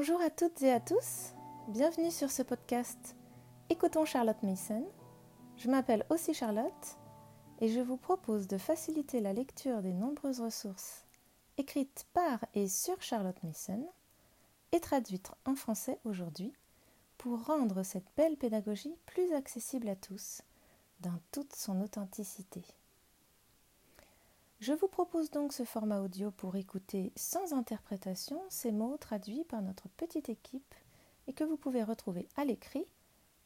Bonjour 0.00 0.22
à 0.22 0.30
toutes 0.30 0.62
et 0.62 0.72
à 0.72 0.80
tous, 0.80 1.34
bienvenue 1.68 2.10
sur 2.10 2.30
ce 2.30 2.42
podcast 2.42 3.16
Écoutons 3.68 4.06
Charlotte 4.06 4.42
Mason. 4.42 4.90
Je 5.58 5.68
m'appelle 5.68 6.06
aussi 6.08 6.32
Charlotte 6.32 6.96
et 7.60 7.68
je 7.68 7.80
vous 7.80 7.98
propose 7.98 8.48
de 8.48 8.56
faciliter 8.56 9.20
la 9.20 9.34
lecture 9.34 9.82
des 9.82 9.92
nombreuses 9.92 10.40
ressources 10.40 11.04
écrites 11.58 12.06
par 12.14 12.42
et 12.54 12.66
sur 12.66 13.02
Charlotte 13.02 13.42
Mason 13.42 13.86
et 14.72 14.80
traduites 14.80 15.32
en 15.44 15.54
français 15.54 15.98
aujourd'hui 16.04 16.54
pour 17.18 17.44
rendre 17.44 17.82
cette 17.82 18.08
belle 18.16 18.38
pédagogie 18.38 18.96
plus 19.04 19.34
accessible 19.34 19.90
à 19.90 19.96
tous 19.96 20.40
dans 21.00 21.18
toute 21.30 21.54
son 21.54 21.78
authenticité. 21.82 22.62
Je 24.60 24.74
vous 24.74 24.88
propose 24.88 25.30
donc 25.30 25.54
ce 25.54 25.64
format 25.64 26.00
audio 26.00 26.30
pour 26.30 26.54
écouter 26.54 27.14
sans 27.16 27.54
interprétation 27.54 28.42
ces 28.50 28.72
mots 28.72 28.98
traduits 28.98 29.44
par 29.44 29.62
notre 29.62 29.88
petite 29.88 30.28
équipe 30.28 30.74
et 31.26 31.32
que 31.32 31.44
vous 31.44 31.56
pouvez 31.56 31.82
retrouver 31.82 32.28
à 32.36 32.44
l'écrit 32.44 32.84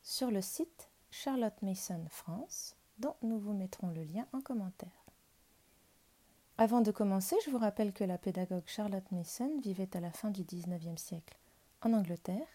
sur 0.03 0.33
le 0.33 0.43
site 0.43 0.91
Charlotte 1.13 1.63
Mason 1.63 2.05
France, 2.09 2.75
dont 2.99 3.15
nous 3.23 3.39
vous 3.39 3.53
mettrons 3.53 3.91
le 3.91 4.03
lien 4.03 4.27
en 4.33 4.41
commentaire. 4.41 5.07
Avant 6.59 6.81
de 6.81 6.91
commencer, 6.91 7.37
je 7.47 7.51
vous 7.51 7.59
rappelle 7.59 7.93
que 7.93 8.03
la 8.03 8.19
pédagogue 8.19 8.67
Charlotte 8.67 9.13
Mason 9.13 9.61
vivait 9.61 9.97
à 9.97 10.01
la 10.01 10.11
fin 10.11 10.31
du 10.31 10.43
XIXe 10.43 11.01
siècle 11.01 11.39
en 11.83 11.93
Angleterre 11.93 12.49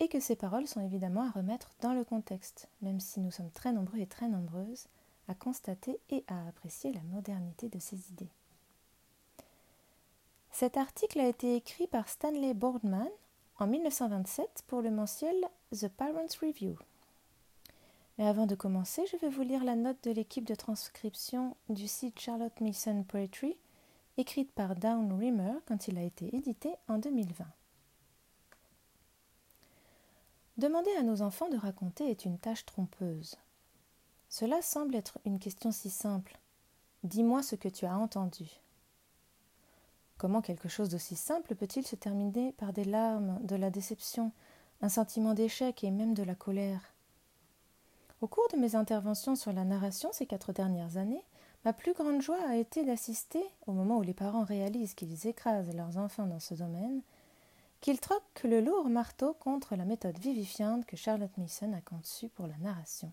et 0.00 0.08
que 0.08 0.18
ses 0.18 0.34
paroles 0.34 0.66
sont 0.66 0.80
évidemment 0.80 1.22
à 1.22 1.30
remettre 1.30 1.70
dans 1.82 1.94
le 1.94 2.02
contexte, 2.02 2.68
même 2.82 2.98
si 2.98 3.20
nous 3.20 3.30
sommes 3.30 3.52
très 3.52 3.72
nombreux 3.72 4.00
et 4.00 4.08
très 4.08 4.28
nombreuses 4.28 4.88
à 5.30 5.34
constater 5.34 6.00
et 6.10 6.24
à 6.26 6.48
apprécier 6.48 6.92
la 6.92 7.02
modernité 7.02 7.68
de 7.68 7.78
ses 7.78 8.10
idées. 8.10 8.32
Cet 10.50 10.76
article 10.76 11.20
a 11.20 11.28
été 11.28 11.54
écrit 11.54 11.86
par 11.86 12.08
Stanley 12.08 12.52
Boardman 12.52 13.08
en 13.60 13.68
1927 13.68 14.64
pour 14.66 14.82
le 14.82 14.90
mensuel 14.90 15.36
The 15.72 15.88
Parents 15.88 16.36
Review. 16.42 16.76
Mais 18.18 18.26
avant 18.26 18.46
de 18.46 18.56
commencer, 18.56 19.06
je 19.06 19.16
vais 19.18 19.28
vous 19.28 19.42
lire 19.42 19.62
la 19.62 19.76
note 19.76 20.02
de 20.02 20.10
l'équipe 20.10 20.44
de 20.44 20.56
transcription 20.56 21.56
du 21.68 21.86
site 21.86 22.18
Charlotte 22.18 22.60
Mason 22.60 23.04
Poetry, 23.04 23.56
écrite 24.16 24.50
par 24.52 24.74
Down 24.74 25.12
Rimmer 25.12 25.54
quand 25.66 25.86
il 25.86 25.96
a 25.96 26.02
été 26.02 26.34
édité 26.34 26.74
en 26.88 26.98
2020. 26.98 27.46
Demander 30.58 30.90
à 30.98 31.02
nos 31.02 31.22
enfants 31.22 31.48
de 31.48 31.56
raconter 31.56 32.10
est 32.10 32.24
une 32.24 32.38
tâche 32.38 32.66
trompeuse. 32.66 33.36
Cela 34.30 34.62
semble 34.62 34.94
être 34.94 35.18
une 35.24 35.40
question 35.40 35.72
si 35.72 35.90
simple. 35.90 36.38
Dis-moi 37.02 37.42
ce 37.42 37.56
que 37.56 37.68
tu 37.68 37.84
as 37.84 37.98
entendu. 37.98 38.48
Comment 40.18 40.40
quelque 40.40 40.68
chose 40.68 40.90
d'aussi 40.90 41.16
simple 41.16 41.56
peut-il 41.56 41.84
se 41.84 41.96
terminer 41.96 42.52
par 42.52 42.72
des 42.72 42.84
larmes, 42.84 43.40
de 43.42 43.56
la 43.56 43.70
déception, 43.70 44.30
un 44.82 44.88
sentiment 44.88 45.34
d'échec 45.34 45.82
et 45.82 45.90
même 45.90 46.14
de 46.14 46.22
la 46.22 46.36
colère? 46.36 46.94
Au 48.20 48.28
cours 48.28 48.46
de 48.52 48.56
mes 48.56 48.76
interventions 48.76 49.34
sur 49.34 49.52
la 49.52 49.64
narration 49.64 50.10
ces 50.12 50.26
quatre 50.26 50.52
dernières 50.52 50.96
années, 50.96 51.24
ma 51.64 51.72
plus 51.72 51.92
grande 51.92 52.22
joie 52.22 52.48
a 52.48 52.54
été 52.54 52.84
d'assister, 52.84 53.42
au 53.66 53.72
moment 53.72 53.98
où 53.98 54.02
les 54.02 54.14
parents 54.14 54.44
réalisent 54.44 54.94
qu'ils 54.94 55.26
écrasent 55.26 55.74
leurs 55.74 55.96
enfants 55.96 56.26
dans 56.26 56.38
ce 56.38 56.54
domaine, 56.54 57.02
qu'ils 57.80 57.98
troquent 57.98 58.44
le 58.44 58.60
lourd 58.60 58.88
marteau 58.90 59.34
contre 59.40 59.74
la 59.74 59.84
méthode 59.84 60.18
vivifiante 60.18 60.86
que 60.86 60.96
Charlotte 60.96 61.36
Mason 61.36 61.72
a 61.72 61.80
conçue 61.80 62.28
pour 62.28 62.46
la 62.46 62.58
narration. 62.58 63.10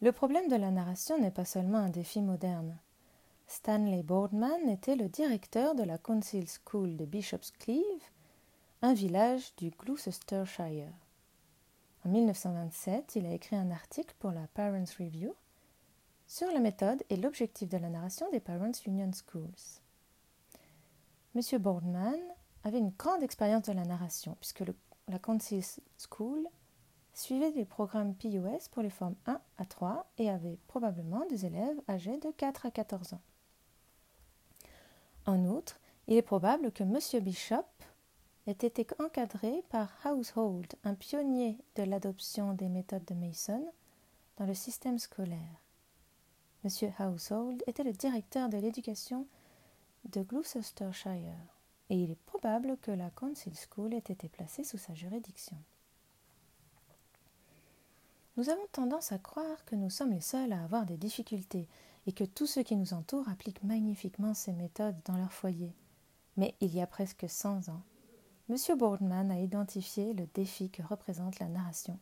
Le 0.00 0.12
problème 0.12 0.46
de 0.48 0.54
la 0.54 0.70
narration 0.70 1.18
n'est 1.18 1.32
pas 1.32 1.44
seulement 1.44 1.78
un 1.78 1.88
défi 1.88 2.20
moderne. 2.20 2.78
Stanley 3.48 4.04
Boardman 4.04 4.68
était 4.68 4.94
le 4.94 5.08
directeur 5.08 5.74
de 5.74 5.82
la 5.82 5.98
Council 5.98 6.44
School 6.46 6.96
de 6.96 7.04
Bishop's 7.04 7.50
Cleeve, 7.50 7.82
un 8.80 8.94
village 8.94 9.56
du 9.56 9.70
Gloucestershire. 9.70 10.92
En 12.04 12.10
1927, 12.10 13.16
il 13.16 13.26
a 13.26 13.32
écrit 13.32 13.56
un 13.56 13.72
article 13.72 14.14
pour 14.20 14.30
la 14.30 14.46
Parents 14.54 14.84
Review 15.00 15.34
sur 16.28 16.46
la 16.52 16.60
méthode 16.60 17.02
et 17.10 17.16
l'objectif 17.16 17.68
de 17.68 17.78
la 17.78 17.88
narration 17.88 18.30
des 18.30 18.38
Parents 18.38 18.70
Union 18.86 19.10
Schools. 19.12 19.80
M. 21.34 21.58
Boardman 21.60 22.20
avait 22.62 22.78
une 22.78 22.92
grande 22.96 23.24
expérience 23.24 23.64
de 23.64 23.72
la 23.72 23.84
narration, 23.84 24.36
puisque 24.40 24.62
la 25.08 25.18
Council 25.18 25.64
School 25.96 26.46
suivait 27.18 27.52
des 27.52 27.64
programmes 27.64 28.14
PUS 28.14 28.68
pour 28.70 28.82
les 28.82 28.90
formes 28.90 29.16
1 29.26 29.40
à 29.58 29.64
3 29.64 30.06
et 30.18 30.30
avait 30.30 30.58
probablement 30.68 31.26
des 31.26 31.46
élèves 31.46 31.80
âgés 31.88 32.18
de 32.18 32.30
4 32.30 32.66
à 32.66 32.70
14 32.70 33.14
ans. 33.14 33.20
En 35.26 35.44
outre, 35.44 35.80
il 36.06 36.16
est 36.16 36.22
probable 36.22 36.70
que 36.70 36.84
M. 36.84 36.98
Bishop 37.22 37.66
ait 38.46 38.52
été 38.52 38.86
encadré 39.00 39.64
par 39.68 39.90
Household, 40.04 40.72
un 40.84 40.94
pionnier 40.94 41.58
de 41.74 41.82
l'adoption 41.82 42.54
des 42.54 42.68
méthodes 42.68 43.04
de 43.04 43.14
Mason 43.14 43.66
dans 44.36 44.46
le 44.46 44.54
système 44.54 44.98
scolaire. 44.98 45.62
M. 46.64 46.70
Household 47.00 47.62
était 47.66 47.84
le 47.84 47.92
directeur 47.92 48.48
de 48.48 48.58
l'éducation 48.58 49.26
de 50.04 50.22
Gloucestershire, 50.22 51.36
et 51.90 51.96
il 51.96 52.12
est 52.12 52.24
probable 52.26 52.76
que 52.80 52.92
la 52.92 53.10
Council 53.10 53.52
School 53.54 53.92
ait 53.92 53.98
été 53.98 54.28
placée 54.28 54.64
sous 54.64 54.78
sa 54.78 54.94
juridiction. 54.94 55.56
Nous 58.38 58.50
avons 58.50 58.68
tendance 58.70 59.10
à 59.10 59.18
croire 59.18 59.64
que 59.64 59.74
nous 59.74 59.90
sommes 59.90 60.12
les 60.12 60.20
seuls 60.20 60.52
à 60.52 60.62
avoir 60.62 60.86
des 60.86 60.96
difficultés 60.96 61.66
et 62.06 62.12
que 62.12 62.22
tous 62.22 62.46
ceux 62.46 62.62
qui 62.62 62.76
nous 62.76 62.94
entourent 62.94 63.28
appliquent 63.28 63.64
magnifiquement 63.64 64.32
ces 64.32 64.52
méthodes 64.52 64.94
dans 65.06 65.16
leur 65.16 65.32
foyer. 65.32 65.74
Mais 66.36 66.54
il 66.60 66.72
y 66.72 66.80
a 66.80 66.86
presque 66.86 67.28
cent 67.28 67.68
ans, 67.68 67.82
M. 68.48 68.56
Boardman 68.78 69.32
a 69.32 69.40
identifié 69.40 70.14
le 70.14 70.28
défi 70.34 70.70
que 70.70 70.84
représente 70.84 71.40
la 71.40 71.48
narration 71.48 71.98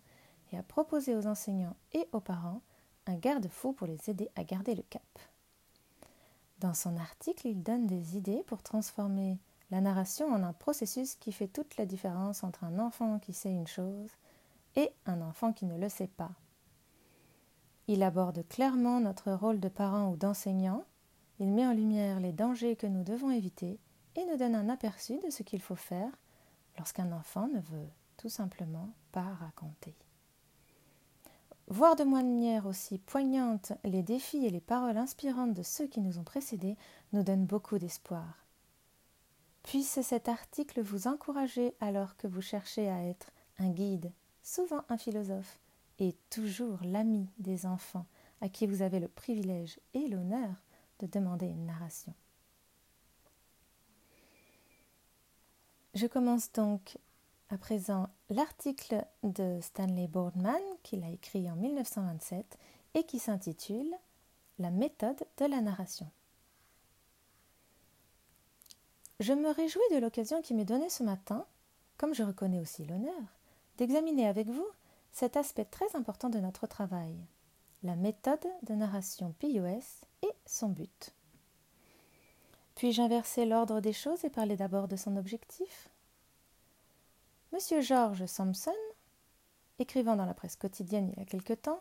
et 0.52 0.58
a 0.58 0.62
proposé 0.62 1.16
aux 1.16 1.26
enseignants 1.26 1.76
et 1.94 2.06
aux 2.12 2.20
parents 2.20 2.60
un 3.06 3.16
garde-fou 3.16 3.72
pour 3.72 3.86
les 3.86 4.10
aider 4.10 4.28
à 4.36 4.44
garder 4.44 4.74
le 4.74 4.82
cap. 4.82 5.18
Dans 6.60 6.74
son 6.74 6.98
article, 6.98 7.46
il 7.46 7.62
donne 7.62 7.86
des 7.86 8.18
idées 8.18 8.44
pour 8.46 8.62
transformer 8.62 9.38
la 9.70 9.80
narration 9.80 10.30
en 10.30 10.42
un 10.42 10.52
processus 10.52 11.14
qui 11.14 11.32
fait 11.32 11.48
toute 11.48 11.78
la 11.78 11.86
différence 11.86 12.44
entre 12.44 12.64
un 12.64 12.78
enfant 12.78 13.20
qui 13.20 13.32
sait 13.32 13.50
une 13.50 13.66
chose 13.66 14.10
et 14.76 14.92
un 15.06 15.20
enfant 15.20 15.52
qui 15.52 15.66
ne 15.66 15.78
le 15.78 15.88
sait 15.88 16.06
pas. 16.06 16.32
Il 17.88 18.02
aborde 18.02 18.46
clairement 18.48 19.00
notre 19.00 19.32
rôle 19.32 19.60
de 19.60 19.68
parent 19.68 20.10
ou 20.10 20.16
d'enseignant, 20.16 20.84
il 21.38 21.50
met 21.52 21.66
en 21.66 21.72
lumière 21.72 22.20
les 22.20 22.32
dangers 22.32 22.76
que 22.76 22.86
nous 22.86 23.04
devons 23.04 23.30
éviter 23.30 23.78
et 24.16 24.24
nous 24.26 24.36
donne 24.36 24.54
un 24.54 24.68
aperçu 24.68 25.18
de 25.18 25.30
ce 25.30 25.42
qu'il 25.42 25.60
faut 25.60 25.76
faire 25.76 26.10
lorsqu'un 26.78 27.12
enfant 27.12 27.48
ne 27.48 27.60
veut 27.60 27.88
tout 28.16 28.28
simplement 28.28 28.90
pas 29.12 29.34
raconter. 29.34 29.94
Voir 31.68 31.96
de 31.96 32.04
manière 32.04 32.66
aussi 32.66 32.98
poignante 32.98 33.72
les 33.84 34.02
défis 34.02 34.46
et 34.46 34.50
les 34.50 34.60
paroles 34.60 34.96
inspirantes 34.96 35.52
de 35.52 35.62
ceux 35.62 35.86
qui 35.86 36.00
nous 36.00 36.18
ont 36.18 36.24
précédés 36.24 36.76
nous 37.12 37.24
donne 37.24 37.44
beaucoup 37.44 37.78
d'espoir. 37.78 38.46
Puisse 39.64 40.00
cet 40.00 40.28
article 40.28 40.80
vous 40.80 41.08
encourager 41.08 41.74
alors 41.80 42.16
que 42.16 42.28
vous 42.28 42.40
cherchez 42.40 42.88
à 42.88 43.02
être 43.02 43.32
un 43.58 43.70
guide 43.70 44.12
souvent 44.46 44.84
un 44.88 44.96
philosophe, 44.96 45.58
et 45.98 46.14
toujours 46.30 46.78
l'ami 46.82 47.26
des 47.38 47.66
enfants 47.66 48.06
à 48.40 48.48
qui 48.48 48.66
vous 48.66 48.82
avez 48.82 49.00
le 49.00 49.08
privilège 49.08 49.80
et 49.94 50.06
l'honneur 50.06 50.54
de 51.00 51.06
demander 51.06 51.46
une 51.46 51.66
narration. 51.66 52.14
Je 55.94 56.06
commence 56.06 56.52
donc 56.52 56.98
à 57.48 57.58
présent 57.58 58.08
l'article 58.28 59.04
de 59.22 59.58
Stanley 59.62 60.06
Boardman 60.06 60.60
qu'il 60.82 61.02
a 61.02 61.08
écrit 61.08 61.50
en 61.50 61.56
1927 61.56 62.58
et 62.94 63.04
qui 63.04 63.18
s'intitule 63.18 63.94
La 64.58 64.70
méthode 64.70 65.24
de 65.38 65.46
la 65.46 65.60
narration. 65.60 66.08
Je 69.18 69.32
me 69.32 69.50
réjouis 69.50 69.80
de 69.92 69.98
l'occasion 69.98 70.42
qui 70.42 70.54
m'est 70.54 70.66
donnée 70.66 70.90
ce 70.90 71.02
matin, 71.02 71.46
comme 71.96 72.14
je 72.14 72.22
reconnais 72.22 72.60
aussi 72.60 72.84
l'honneur, 72.84 73.35
d'examiner 73.76 74.26
avec 74.26 74.48
vous 74.48 74.66
cet 75.12 75.36
aspect 75.36 75.64
très 75.64 75.94
important 75.96 76.28
de 76.28 76.38
notre 76.38 76.66
travail, 76.66 77.16
la 77.82 77.96
méthode 77.96 78.46
de 78.62 78.74
narration 78.74 79.32
PUS 79.38 80.04
et 80.22 80.32
son 80.44 80.68
but. 80.68 81.14
Puis-je 82.74 83.00
inverser 83.00 83.46
l'ordre 83.46 83.80
des 83.80 83.92
choses 83.92 84.24
et 84.24 84.30
parler 84.30 84.56
d'abord 84.56 84.88
de 84.88 84.96
son 84.96 85.16
objectif? 85.16 85.88
Monsieur 87.52 87.80
George 87.80 88.26
Sampson, 88.26 88.74
écrivant 89.78 90.16
dans 90.16 90.26
la 90.26 90.34
presse 90.34 90.56
quotidienne 90.56 91.10
il 91.12 91.18
y 91.18 91.22
a 91.22 91.26
quelque 91.26 91.54
temps 91.54 91.80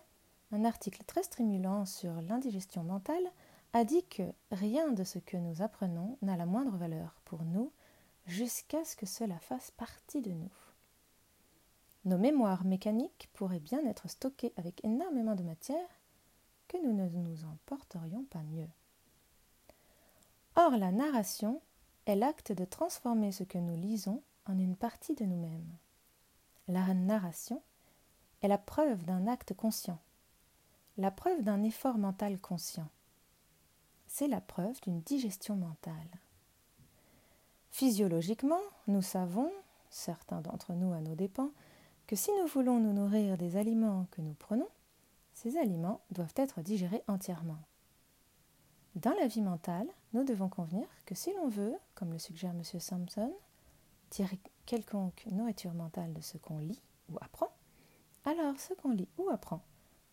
un 0.52 0.64
article 0.64 1.04
très 1.04 1.24
stimulant 1.24 1.86
sur 1.86 2.22
l'indigestion 2.22 2.84
mentale, 2.84 3.32
a 3.74 3.84
dit 3.84 4.06
que 4.06 4.24
rien 4.52 4.92
de 4.92 5.04
ce 5.04 5.20
que 5.20 5.36
nous 5.36 5.62
apprenons 5.62 6.18
n'a 6.22 6.38
la 6.38 6.46
moindre 6.46 6.78
valeur 6.78 7.20
pour 7.26 7.44
nous 7.44 7.74
jusqu'à 8.26 8.86
ce 8.86 8.96
que 8.96 9.06
cela 9.06 9.38
fasse 9.40 9.72
partie 9.72 10.22
de 10.22 10.32
nous. 10.32 10.65
Nos 12.06 12.18
mémoires 12.20 12.66
mécaniques 12.66 13.30
pourraient 13.34 13.60
bien 13.60 13.84
être 13.86 14.08
stockées 14.08 14.54
avec 14.58 14.84
énormément 14.86 15.36
de 15.36 15.44
matière 15.44 15.90
que 16.68 16.78
nous 16.78 16.94
ne 16.94 17.10
nous 17.10 17.44
en 17.46 17.58
porterions 17.66 18.24
pas 18.26 18.44
mieux. 18.44 18.70
Or, 20.56 20.72
la 20.78 20.92
narration 20.92 21.62
est 22.06 22.16
l'acte 22.16 22.52
de 22.52 22.64
transformer 22.64 23.32
ce 23.32 23.44
que 23.44 23.58
nous 23.58 23.76
lisons 23.76 24.22
en 24.46 24.58
une 24.58 24.76
partie 24.76 25.16
de 25.16 25.26
nous-mêmes. 25.26 25.78
La 26.68 26.94
narration 26.94 27.62
est 28.42 28.48
la 28.48 28.58
preuve 28.58 29.04
d'un 29.04 29.28
acte 29.28 29.54
conscient, 29.56 30.00
la 30.98 31.12
preuve 31.12 31.42
d'un 31.42 31.64
effort 31.64 31.98
mental 31.98 32.40
conscient. 32.40 32.88
C'est 34.08 34.28
la 34.28 34.42
preuve 34.42 34.80
d'une 34.82 35.02
digestion 35.02 35.56
mentale. 35.56 36.20
Physiologiquement, 37.72 38.62
nous 38.88 39.02
savons, 39.02 39.52
certains 39.90 40.42
d'entre 40.42 40.74
nous 40.74 40.94
à 40.94 41.02
nos 41.02 41.16
dépens, 41.16 41.52
que 42.08 42.16
si 42.16 42.32
nous 42.40 42.48
voulons 42.48 42.80
nous 42.80 42.94
nourrir 42.94 43.38
des 43.38 43.58
aliments 43.58 44.08
que 44.12 44.22
nous 44.22 44.34
prenons, 44.34 44.70
ces 45.34 45.58
aliments 45.58 46.02
doivent 46.12 46.34
être 46.36 46.62
digérés 46.62 47.04
entièrement. 47.08 47.60
Dans 48.96 49.14
la 49.14 49.28
vie 49.28 49.42
mentale, 49.42 49.88
nous 50.14 50.24
devons 50.24 50.48
convenir 50.48 50.88
que 51.06 51.16
si 51.16 51.34
l'on 51.34 51.50
veut, 51.50 51.76
comme 51.96 52.14
le 52.14 52.20
suggère 52.20 52.52
M. 52.52 52.64
Sampson, 52.80 53.34
tirer 54.10 54.40
quelconque 54.66 55.26
nourriture 55.32 55.74
mentale 55.74 56.14
de 56.14 56.22
ce 56.22 56.38
qu'on 56.38 56.60
lit 56.60 56.82
ou 57.10 57.18
apprend, 57.20 57.50
alors 58.24 58.58
ce 58.60 58.74
qu'on 58.74 58.92
lit 58.92 59.10
ou 59.18 59.30
apprend 59.30 59.62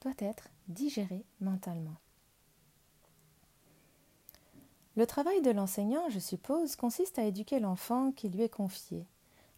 doit 0.00 0.12
être 0.19 0.49
digéré 0.69 1.25
mentalement. 1.41 1.97
Le 4.97 5.06
travail 5.06 5.41
de 5.41 5.50
l'enseignant, 5.50 6.11
je 6.11 6.19
suppose, 6.19 6.77
consiste 6.77 7.19
à 7.19 7.25
éduquer 7.25 7.61
l'enfant 7.61 8.12
qui 8.12 8.29
lui 8.29 8.43
est 8.43 8.49
confié, 8.49 9.06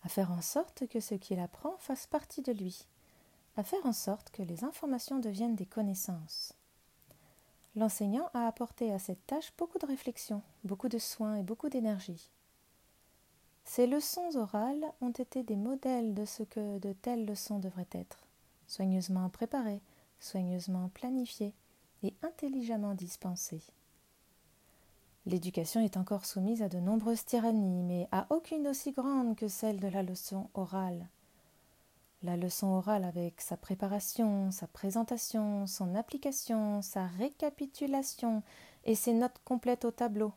à 0.05 0.09
faire 0.09 0.31
en 0.31 0.43
sorte 0.43 0.87
que 0.87 1.01
ce 1.01 1.15
qu'il 1.15 1.41
apprend 1.41 1.77
fasse 1.79 2.07
partie 2.07 2.43
de 2.43 2.53
lui, 2.53 2.87
à 3.57 3.65
faire 3.65 3.85
en 3.87 3.93
sorte 3.93 4.31
que 4.31 4.43
les 4.43 4.65
informations 4.65 5.19
deviennent 5.19 5.57
des 5.57 5.67
connaissances. 5.67 6.53
L'enseignant 7.77 8.29
a 8.35 8.47
apporté 8.47 8.93
à 8.93 8.99
cette 8.99 9.27
tâche 9.27 9.53
beaucoup 9.59 9.79
de 9.79 9.87
réflexion, 9.87 10.43
beaucoup 10.63 10.89
de 10.89 10.99
soins 10.99 11.37
et 11.37 11.43
beaucoup 11.43 11.69
d'énergie. 11.69 12.31
Ces 13.65 13.87
leçons 13.87 14.37
orales 14.37 14.85
ont 15.01 15.11
été 15.11 15.43
des 15.43 15.57
modèles 15.57 16.15
de 16.15 16.25
ce 16.25 16.43
que 16.43 16.79
de 16.79 16.93
telles 16.93 17.25
leçons 17.25 17.59
devraient 17.59 17.89
être, 17.93 18.25
soigneusement 18.67 19.29
préparées, 19.31 19.81
soigneusement 20.21 20.91
planifiées 20.91 21.55
et 22.03 22.15
intelligemment 22.23 22.95
dispensées. 22.95 23.63
L'éducation 25.27 25.81
est 25.81 25.97
encore 25.97 26.27
soumise 26.27 26.61
à 26.61 26.69
de 26.69 26.79
nombreuses 26.79 27.25
tyrannies, 27.25 27.83
mais 27.83 28.09
à 28.13 28.27
aucune 28.29 28.69
aussi 28.69 28.93
grande 28.93 29.37
que 29.37 29.49
celle 29.49 29.81
de 29.81 29.89
la 29.89 30.03
leçon 30.03 30.51
orale. 30.53 31.09
La 32.23 32.37
leçon 32.37 32.67
orale 32.69 33.05
avec 33.05 33.41
sa 33.41 33.57
préparation, 33.57 34.51
sa 34.51 34.67
présentation, 34.67 35.67
son 35.67 35.95
application, 35.95 36.83
sa 36.83 37.07
récapitulation 37.07 38.43
et 38.85 38.95
ses 38.95 39.15
notes 39.15 39.41
complètes 39.47 39.87
au 39.87 39.91
tableau. 39.91 40.33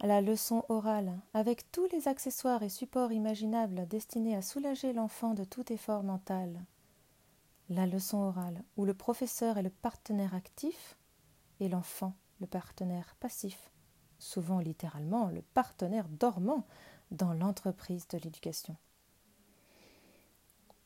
La 0.00 0.20
leçon 0.20 0.64
orale 0.68 1.18
avec 1.34 1.70
tous 1.72 1.86
les 1.92 2.06
accessoires 2.06 2.62
et 2.62 2.68
supports 2.68 3.12
imaginables 3.12 3.88
destinés 3.88 4.36
à 4.36 4.42
soulager 4.42 4.92
l'enfant 4.92 5.34
de 5.34 5.44
tout 5.44 5.72
effort 5.72 6.04
mental. 6.04 6.64
La 7.68 7.86
leçon 7.86 8.18
orale 8.18 8.62
où 8.76 8.84
le 8.84 8.94
professeur 8.94 9.58
est 9.58 9.62
le 9.62 9.70
partenaire 9.70 10.34
actif 10.34 10.96
et 11.58 11.68
l'enfant 11.68 12.14
le 12.40 12.46
partenaire 12.46 13.16
passif 13.20 13.71
souvent 14.22 14.60
littéralement 14.60 15.26
le 15.26 15.42
partenaire 15.42 16.08
dormant 16.08 16.64
dans 17.10 17.34
l'entreprise 17.34 18.06
de 18.08 18.18
l'éducation. 18.18 18.76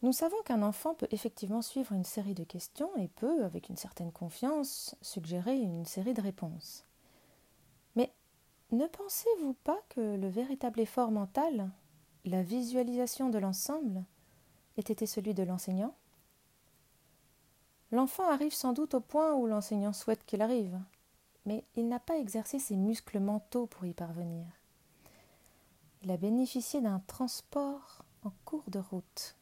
Nous 0.02 0.12
savons 0.12 0.40
qu'un 0.44 0.62
enfant 0.62 0.94
peut 0.94 1.08
effectivement 1.10 1.62
suivre 1.62 1.92
une 1.92 2.04
série 2.04 2.34
de 2.34 2.44
questions 2.44 2.90
et 2.96 3.08
peut, 3.08 3.44
avec 3.44 3.68
une 3.68 3.76
certaine 3.76 4.12
confiance, 4.12 4.94
suggérer 5.00 5.56
une 5.56 5.84
série 5.84 6.14
de 6.14 6.22
réponses. 6.22 6.84
Mais 7.94 8.12
ne 8.72 8.86
pensez-vous 8.86 9.54
pas 9.64 9.80
que 9.88 10.16
le 10.16 10.28
véritable 10.28 10.80
effort 10.80 11.10
mental, 11.10 11.70
la 12.24 12.42
visualisation 12.42 13.30
de 13.30 13.38
l'ensemble, 13.38 14.04
ait 14.76 14.80
été 14.80 15.06
celui 15.06 15.34
de 15.34 15.42
l'enseignant? 15.42 15.94
L'enfant 17.92 18.28
arrive 18.28 18.54
sans 18.54 18.72
doute 18.72 18.94
au 18.94 19.00
point 19.00 19.34
où 19.34 19.46
l'enseignant 19.46 19.92
souhaite 19.92 20.24
qu'il 20.26 20.42
arrive, 20.42 20.78
mais 21.46 21.64
il 21.76 21.88
n'a 21.88 22.00
pas 22.00 22.18
exercé 22.18 22.58
ses 22.58 22.76
muscles 22.76 23.20
mentaux 23.20 23.66
pour 23.66 23.86
y 23.86 23.94
parvenir. 23.94 24.44
Il 26.02 26.10
a 26.10 26.16
bénéficié 26.16 26.80
d'un 26.80 27.00
transport 27.06 28.04
en 28.24 28.32
cours 28.44 28.68
de 28.70 28.78
route. 28.78 29.36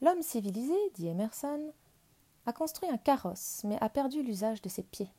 L'homme 0.00 0.22
civilisé, 0.22 0.74
dit 0.94 1.08
Emerson, 1.08 1.72
a 2.46 2.52
construit 2.52 2.88
un 2.88 2.96
carrosse, 2.96 3.62
mais 3.64 3.78
a 3.80 3.88
perdu 3.88 4.22
l'usage 4.22 4.62
de 4.62 4.68
ses 4.68 4.82
pieds. 4.82 5.10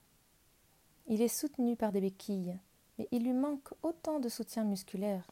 Il 1.07 1.21
est 1.21 1.27
soutenu 1.27 1.75
par 1.75 1.91
des 1.91 2.01
béquilles, 2.01 2.57
mais 2.97 3.07
il 3.11 3.23
lui 3.23 3.33
manque 3.33 3.69
autant 3.83 4.19
de 4.19 4.29
soutien 4.29 4.63
musculaire. 4.63 5.29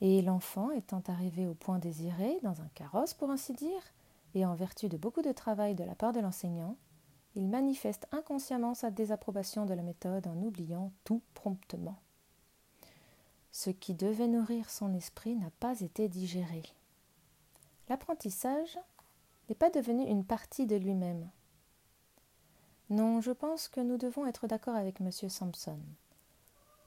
Et 0.00 0.22
l'enfant 0.22 0.70
étant 0.70 1.02
arrivé 1.06 1.46
au 1.46 1.54
point 1.54 1.78
désiré, 1.78 2.38
dans 2.42 2.60
un 2.60 2.68
carrosse 2.74 3.14
pour 3.14 3.30
ainsi 3.30 3.52
dire, 3.52 3.82
et 4.34 4.44
en 4.44 4.54
vertu 4.54 4.88
de 4.88 4.96
beaucoup 4.96 5.22
de 5.22 5.32
travail 5.32 5.74
de 5.74 5.84
la 5.84 5.94
part 5.94 6.12
de 6.12 6.20
l'enseignant, 6.20 6.76
il 7.34 7.48
manifeste 7.48 8.06
inconsciemment 8.12 8.74
sa 8.74 8.90
désapprobation 8.90 9.66
de 9.66 9.74
la 9.74 9.82
méthode 9.82 10.26
en 10.26 10.36
oubliant 10.36 10.92
tout 11.04 11.22
promptement. 11.34 11.98
Ce 13.50 13.70
qui 13.70 13.94
devait 13.94 14.28
nourrir 14.28 14.70
son 14.70 14.94
esprit 14.94 15.36
n'a 15.36 15.50
pas 15.60 15.80
été 15.80 16.08
digéré. 16.08 16.62
L'apprentissage 17.88 18.78
n'est 19.48 19.54
pas 19.54 19.70
devenu 19.70 20.04
une 20.04 20.24
partie 20.24 20.66
de 20.66 20.76
lui-même. 20.76 21.28
Non, 22.90 23.20
je 23.20 23.30
pense 23.30 23.68
que 23.68 23.80
nous 23.80 23.96
devons 23.96 24.26
être 24.26 24.46
d'accord 24.46 24.76
avec 24.76 25.00
M. 25.00 25.10
Sampson. 25.10 25.78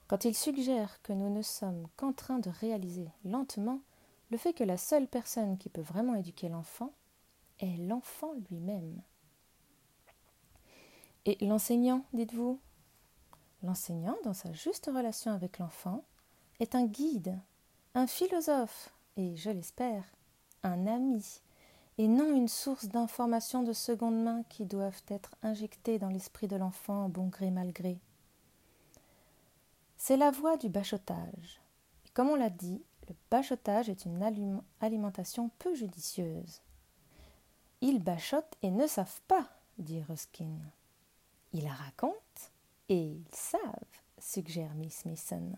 Quand 0.06 0.24
il 0.24 0.34
suggère 0.34 1.02
que 1.02 1.12
nous 1.12 1.28
ne 1.28 1.42
sommes 1.42 1.86
qu'en 1.96 2.12
train 2.12 2.38
de 2.38 2.50
réaliser 2.50 3.08
lentement 3.24 3.80
le 4.30 4.38
fait 4.38 4.52
que 4.52 4.64
la 4.64 4.76
seule 4.76 5.08
personne 5.08 5.58
qui 5.58 5.68
peut 5.68 5.80
vraiment 5.80 6.14
éduquer 6.14 6.48
l'enfant 6.48 6.92
est 7.60 7.76
l'enfant 7.76 8.32
lui-même. 8.50 9.00
Et 11.24 11.44
l'enseignant, 11.44 12.04
dites-vous? 12.12 12.58
L'enseignant, 13.62 14.16
dans 14.24 14.34
sa 14.34 14.52
juste 14.52 14.86
relation 14.86 15.32
avec 15.32 15.58
l'enfant, 15.58 16.04
est 16.60 16.74
un 16.74 16.86
guide, 16.86 17.38
un 17.94 18.06
philosophe 18.06 18.90
et, 19.16 19.36
je 19.36 19.50
l'espère, 19.50 20.04
un 20.62 20.86
ami, 20.86 21.40
et 21.98 22.06
non 22.06 22.32
une 22.34 22.48
source 22.48 22.86
d'informations 22.86 23.62
de 23.62 23.72
seconde 23.72 24.22
main 24.22 24.44
qui 24.48 24.64
doivent 24.64 25.02
être 25.08 25.34
injectées 25.42 25.98
dans 25.98 26.08
l'esprit 26.08 26.46
de 26.46 26.56
l'enfant 26.56 27.08
bon 27.08 27.26
gré 27.26 27.50
mal 27.50 27.72
gré. 27.72 27.98
C'est 29.96 30.16
la 30.16 30.30
voie 30.30 30.56
du 30.56 30.68
bachotage. 30.68 31.60
Et 32.06 32.10
comme 32.10 32.28
on 32.28 32.36
l'a 32.36 32.50
dit, 32.50 32.80
le 33.08 33.14
bachotage 33.30 33.88
est 33.88 34.04
une 34.04 34.62
alimentation 34.80 35.50
peu 35.58 35.74
judicieuse. 35.74 36.60
Ils 37.80 38.02
bachotent 38.02 38.56
et 38.62 38.70
ne 38.70 38.86
savent 38.86 39.20
pas, 39.26 39.48
dit 39.78 40.02
Ruskin. 40.02 40.56
Ils 41.52 41.68
racontent 41.68 42.16
et 42.88 42.98
ils 42.98 43.24
savent, 43.32 43.62
suggère 44.18 44.74
Miss 44.74 45.04
Mason. 45.04 45.52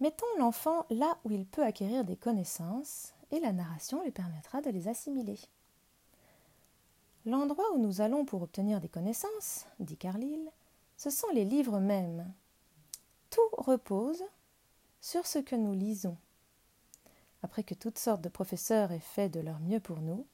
Mettons 0.00 0.26
l'enfant 0.38 0.86
là 0.90 1.18
où 1.24 1.30
il 1.30 1.46
peut 1.46 1.64
acquérir 1.64 2.04
des 2.04 2.16
connaissances 2.16 3.12
et 3.30 3.40
la 3.40 3.52
narration 3.52 4.02
lui 4.02 4.10
permettra 4.10 4.60
de 4.60 4.70
les 4.70 4.88
assimiler. 4.88 5.38
L'endroit 7.26 7.72
où 7.74 7.78
nous 7.78 8.00
allons 8.00 8.24
pour 8.24 8.42
obtenir 8.42 8.80
des 8.80 8.88
connaissances, 8.88 9.66
dit 9.80 9.96
Carlyle, 9.96 10.50
ce 10.96 11.10
sont 11.10 11.30
les 11.32 11.44
livres 11.44 11.80
mêmes. 11.80 12.30
Tout 13.30 13.40
repose 13.56 14.22
sur 15.00 15.26
ce 15.26 15.38
que 15.38 15.56
nous 15.56 15.72
lisons. 15.74 16.16
Après 17.42 17.62
que 17.62 17.74
toutes 17.74 17.98
sortes 17.98 18.22
de 18.22 18.28
professeurs 18.28 18.92
aient 18.92 18.98
fait 19.00 19.28
de 19.28 19.40
leur 19.40 19.58
mieux 19.60 19.80
pour 19.80 20.00
nous, 20.00 20.26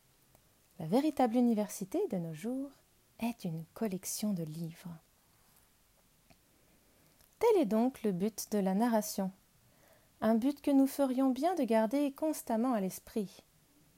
la 0.78 0.86
véritable 0.86 1.36
université 1.36 2.00
de 2.08 2.18
nos 2.18 2.34
jours 2.34 2.70
est 3.20 3.44
une 3.44 3.64
collection 3.74 4.32
de 4.32 4.42
livres. 4.42 4.90
Tel 7.38 7.62
est 7.62 7.66
donc 7.66 8.02
le 8.02 8.12
but 8.12 8.50
de 8.52 8.58
la 8.58 8.74
narration, 8.74 9.30
un 10.20 10.34
but 10.34 10.60
que 10.60 10.70
nous 10.70 10.86
ferions 10.86 11.30
bien 11.30 11.54
de 11.54 11.64
garder 11.64 12.12
constamment 12.12 12.74
à 12.74 12.80
l'esprit. 12.80 13.42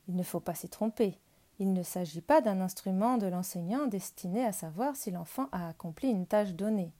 Il 0.08 0.16
ne 0.16 0.22
faut 0.22 0.40
pas 0.40 0.54
s'y 0.54 0.68
tromper, 0.68 1.18
il 1.58 1.72
ne 1.72 1.82
s'agit 1.82 2.20
pas 2.20 2.40
d'un 2.40 2.60
instrument 2.60 3.18
de 3.18 3.26
l'enseignant 3.26 3.86
destiné 3.86 4.44
à 4.44 4.52
savoir 4.52 4.96
si 4.96 5.10
l'enfant 5.10 5.48
a 5.52 5.68
accompli 5.68 6.08
une 6.08 6.26
tâche 6.26 6.54
donnée. 6.54 6.92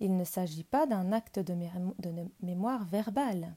Il 0.00 0.16
ne 0.16 0.24
s'agit 0.24 0.64
pas 0.64 0.86
d'un 0.86 1.12
acte 1.12 1.38
de, 1.38 1.54
mémoire 2.42 2.84
verbale. 2.84 3.54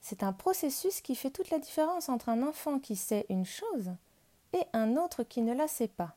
C'est 0.00 0.22
un 0.22 0.32
processus 0.32 1.00
qui 1.00 1.14
fait 1.14 1.30
toute 1.30 1.50
la 1.50 1.58
différence 1.58 2.08
entre 2.08 2.28
un 2.28 2.42
enfant 2.42 2.78
qui 2.78 2.96
sait 2.96 3.26
une 3.28 3.44
chose 3.44 3.92
et 4.52 4.62
un 4.72 4.96
autre 4.96 5.22
qui 5.22 5.42
ne 5.42 5.54
la 5.54 5.68
sait 5.68 5.88
pas. 5.88 6.16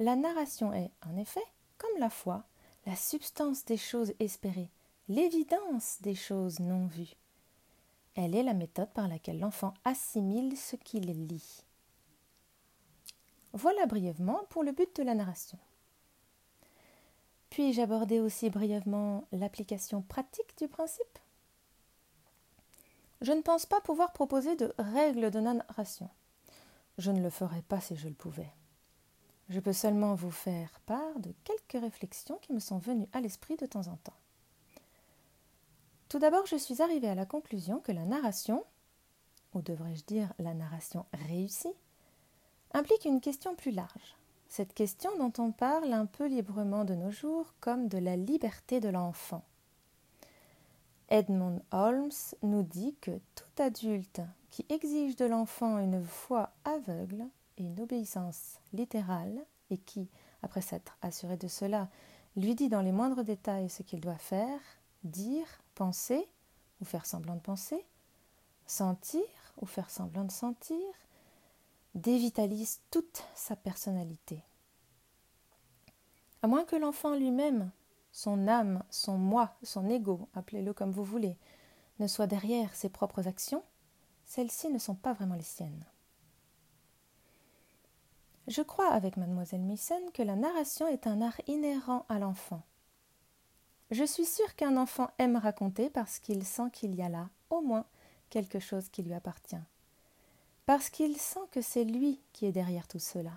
La 0.00 0.14
narration 0.14 0.72
est, 0.72 0.92
en 1.06 1.16
effet, 1.16 1.42
comme 1.76 1.98
la 1.98 2.10
foi, 2.10 2.44
la 2.86 2.94
substance 2.94 3.64
des 3.64 3.76
choses 3.76 4.12
espérées, 4.20 4.70
l'évidence 5.08 6.00
des 6.02 6.14
choses 6.14 6.60
non 6.60 6.86
vues. 6.86 7.16
Elle 8.14 8.36
est 8.36 8.44
la 8.44 8.54
méthode 8.54 8.90
par 8.90 9.08
laquelle 9.08 9.40
l'enfant 9.40 9.74
assimile 9.84 10.56
ce 10.56 10.76
qu'il 10.76 11.26
lit. 11.26 11.64
Voilà 13.52 13.86
brièvement 13.86 14.40
pour 14.50 14.62
le 14.62 14.72
but 14.72 14.94
de 14.96 15.02
la 15.02 15.14
narration. 15.14 15.58
Puis-je 17.50 17.80
aborder 17.80 18.20
aussi 18.20 18.50
brièvement 18.50 19.26
l'application 19.32 20.02
pratique 20.02 20.56
du 20.58 20.68
principe? 20.68 21.18
Je 23.20 23.32
ne 23.32 23.42
pense 23.42 23.66
pas 23.66 23.80
pouvoir 23.80 24.12
proposer 24.12 24.54
de 24.54 24.72
règles 24.78 25.32
de 25.32 25.40
narration. 25.40 26.08
Je 26.98 27.10
ne 27.10 27.20
le 27.20 27.30
ferais 27.30 27.62
pas 27.62 27.80
si 27.80 27.96
je 27.96 28.06
le 28.06 28.14
pouvais. 28.14 28.52
Je 29.48 29.60
peux 29.60 29.72
seulement 29.72 30.14
vous 30.14 30.30
faire 30.30 30.80
part 30.80 31.18
de 31.20 31.32
quelques 31.44 31.82
réflexions 31.82 32.38
qui 32.42 32.52
me 32.52 32.60
sont 32.60 32.78
venues 32.78 33.08
à 33.12 33.20
l'esprit 33.20 33.56
de 33.56 33.66
temps 33.66 33.86
en 33.88 33.96
temps. 33.96 34.16
Tout 36.08 36.18
d'abord, 36.18 36.46
je 36.46 36.56
suis 36.56 36.82
arrivée 36.82 37.08
à 37.08 37.14
la 37.14 37.26
conclusion 37.26 37.80
que 37.80 37.92
la 37.92 38.04
narration, 38.04 38.64
ou 39.54 39.62
devrais-je 39.62 40.04
dire 40.04 40.32
la 40.38 40.54
narration 40.54 41.06
réussie, 41.28 41.74
implique 42.72 43.04
une 43.06 43.20
question 43.20 43.54
plus 43.54 43.70
large. 43.70 44.16
Cette 44.48 44.74
question 44.74 45.10
dont 45.18 45.32
on 45.42 45.52
parle 45.52 45.92
un 45.92 46.06
peu 46.06 46.26
librement 46.26 46.84
de 46.84 46.94
nos 46.94 47.10
jours 47.10 47.54
comme 47.60 47.88
de 47.88 47.98
la 47.98 48.16
liberté 48.16 48.80
de 48.80 48.88
l'enfant. 48.88 49.44
Edmund 51.10 51.62
Holmes 51.72 52.10
nous 52.42 52.62
dit 52.62 52.94
que 53.00 53.18
tout 53.34 53.62
adulte 53.62 54.20
qui 54.50 54.66
exige 54.68 55.16
de 55.16 55.24
l'enfant 55.24 55.78
une 55.78 56.02
foi 56.02 56.50
aveugle 56.64 57.26
et 57.58 57.64
une 57.64 57.80
obéissance 57.80 58.58
littérale, 58.72 59.44
et 59.70 59.78
qui, 59.78 60.08
après 60.42 60.60
s'être 60.60 60.96
assuré 61.02 61.36
de 61.36 61.48
cela, 61.48 61.88
lui 62.36 62.54
dit 62.54 62.68
dans 62.68 62.80
les 62.80 62.92
moindres 62.92 63.24
détails 63.24 63.68
ce 63.68 63.82
qu'il 63.82 64.00
doit 64.00 64.18
faire, 64.18 64.60
dire, 65.04 65.46
penser 65.74 66.28
ou 66.80 66.84
faire 66.84 67.06
semblant 67.06 67.34
de 67.34 67.40
penser, 67.40 67.84
sentir 68.66 69.24
ou 69.60 69.66
faire 69.66 69.90
semblant 69.90 70.24
de 70.24 70.30
sentir, 70.30 70.78
dévitalise 71.94 72.80
toute 72.90 73.24
sa 73.34 73.56
personnalité. 73.56 74.42
À 76.42 76.46
moins 76.46 76.64
que 76.64 76.76
l'enfant 76.76 77.16
lui-même, 77.16 77.70
son 78.12 78.46
âme, 78.46 78.84
son 78.90 79.18
moi, 79.18 79.56
son 79.62 79.88
ego, 79.90 80.28
appelez-le 80.34 80.72
comme 80.72 80.92
vous 80.92 81.04
voulez, 81.04 81.36
ne 81.98 82.06
soit 82.06 82.28
derrière 82.28 82.74
ses 82.74 82.88
propres 82.88 83.26
actions, 83.26 83.64
celles-ci 84.24 84.68
ne 84.68 84.78
sont 84.78 84.94
pas 84.94 85.12
vraiment 85.12 85.34
les 85.34 85.42
siennes. 85.42 85.84
Je 88.48 88.62
crois 88.62 88.88
avec 88.88 89.16
mademoiselle 89.16 89.62
Mason 89.62 90.00
que 90.12 90.22
la 90.22 90.34
narration 90.34 90.88
est 90.88 91.06
un 91.06 91.22
art 91.22 91.40
inhérent 91.46 92.04
à 92.08 92.18
l'enfant. 92.18 92.62
Je 93.92 94.04
suis 94.04 94.26
sûre 94.26 94.56
qu'un 94.56 94.76
enfant 94.76 95.10
aime 95.18 95.36
raconter 95.36 95.88
parce 95.90 96.18
qu'il 96.18 96.44
sent 96.44 96.70
qu'il 96.72 96.94
y 96.96 97.02
a 97.02 97.08
là, 97.08 97.30
au 97.50 97.60
moins, 97.60 97.86
quelque 98.30 98.58
chose 98.58 98.88
qui 98.88 99.02
lui 99.02 99.14
appartient 99.14 99.56
parce 100.68 100.90
qu'il 100.90 101.16
sent 101.16 101.40
que 101.50 101.62
c'est 101.62 101.84
lui 101.84 102.20
qui 102.34 102.44
est 102.44 102.52
derrière 102.52 102.86
tout 102.86 102.98
cela. 102.98 103.32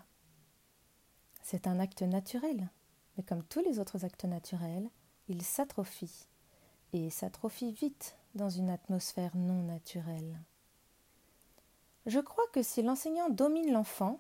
C'est 1.42 1.66
un 1.66 1.80
acte 1.80 2.02
naturel, 2.02 2.68
mais 3.16 3.24
comme 3.24 3.42
tous 3.46 3.62
les 3.62 3.80
autres 3.80 4.04
actes 4.04 4.26
naturels, 4.26 4.90
il 5.30 5.42
s'atrophie, 5.42 6.28
et 6.92 7.10
s'atrophie 7.10 7.72
vite 7.72 8.18
dans 8.36 8.50
une 8.50 8.70
atmosphère 8.70 9.32
non 9.38 9.64
naturelle. 9.64 10.42
Je 12.06 12.20
crois 12.20 12.44
que 12.52 12.64
si 12.64 12.82
l'enseignant 12.82 13.30
domine 13.30 13.72
l'enfant, 13.72 14.20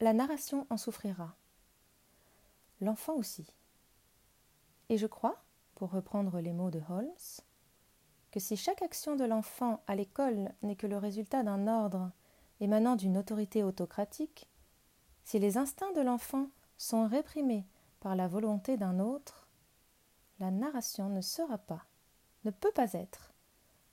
la 0.00 0.12
narration 0.12 0.66
en 0.70 0.76
souffrira. 0.76 1.34
L'enfant 2.80 3.14
aussi. 3.14 3.46
Et 4.88 4.96
je 4.96 5.06
crois, 5.06 5.42
pour 5.74 5.90
reprendre 5.90 6.40
les 6.40 6.52
mots 6.52 6.70
de 6.70 6.80
Holmes, 6.88 7.42
que 8.30 8.38
si 8.38 8.56
chaque 8.56 8.82
action 8.82 9.16
de 9.16 9.24
l'enfant 9.24 9.82
à 9.88 9.96
l'école 9.96 10.52
n'est 10.62 10.76
que 10.76 10.86
le 10.86 10.98
résultat 10.98 11.42
d'un 11.42 11.66
ordre 11.66 12.12
émanant 12.60 12.94
d'une 12.94 13.18
autorité 13.18 13.64
autocratique, 13.64 14.48
si 15.24 15.40
les 15.40 15.58
instincts 15.58 15.92
de 15.92 16.00
l'enfant 16.00 16.48
sont 16.76 17.06
réprimés 17.08 17.66
par 17.98 18.14
la 18.14 18.28
volonté 18.28 18.76
d'un 18.76 19.00
autre, 19.00 19.48
la 20.38 20.52
narration 20.52 21.08
ne 21.08 21.20
sera 21.20 21.58
pas, 21.58 21.84
ne 22.44 22.52
peut 22.52 22.72
pas 22.72 22.92
être, 22.92 23.32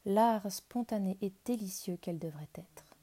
l'art 0.06 0.52
spontané 0.52 1.18
et 1.22 1.34
délicieux 1.46 1.98
qu'elle 1.98 2.20
devrait 2.20 2.50
être. 2.54 2.95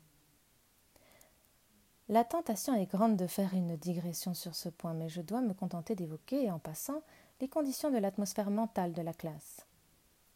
La 2.12 2.24
tentation 2.24 2.74
est 2.74 2.84
grande 2.84 3.16
de 3.16 3.26
faire 3.26 3.54
une 3.54 3.74
digression 3.74 4.34
sur 4.34 4.54
ce 4.54 4.68
point, 4.68 4.92
mais 4.92 5.08
je 5.08 5.22
dois 5.22 5.40
me 5.40 5.54
contenter 5.54 5.94
d'évoquer, 5.94 6.50
en 6.50 6.58
passant, 6.58 7.00
les 7.40 7.48
conditions 7.48 7.90
de 7.90 7.96
l'atmosphère 7.96 8.50
mentale 8.50 8.92
de 8.92 9.00
la 9.00 9.14
classe. 9.14 9.64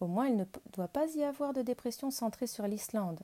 Au 0.01 0.07
moins, 0.07 0.27
il 0.29 0.37
ne 0.39 0.47
doit 0.73 0.89
pas 0.89 1.07
y 1.09 1.23
avoir 1.23 1.53
de 1.53 1.61
dépression 1.61 2.11
centrée 2.11 2.47
sur 2.47 2.67
l'Islande, 2.67 3.21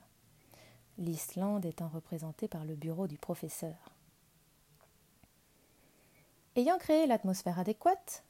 l'Islande 0.99 1.65
étant 1.65 1.87
représentée 1.87 2.47
par 2.47 2.63
le 2.63 2.75
bureau 2.75 3.07
du 3.07 3.17
professeur. 3.17 3.95
Ayant 6.55 6.77
créé 6.77 7.07
l'atmosphère 7.07 7.57
adéquate, 7.57 8.23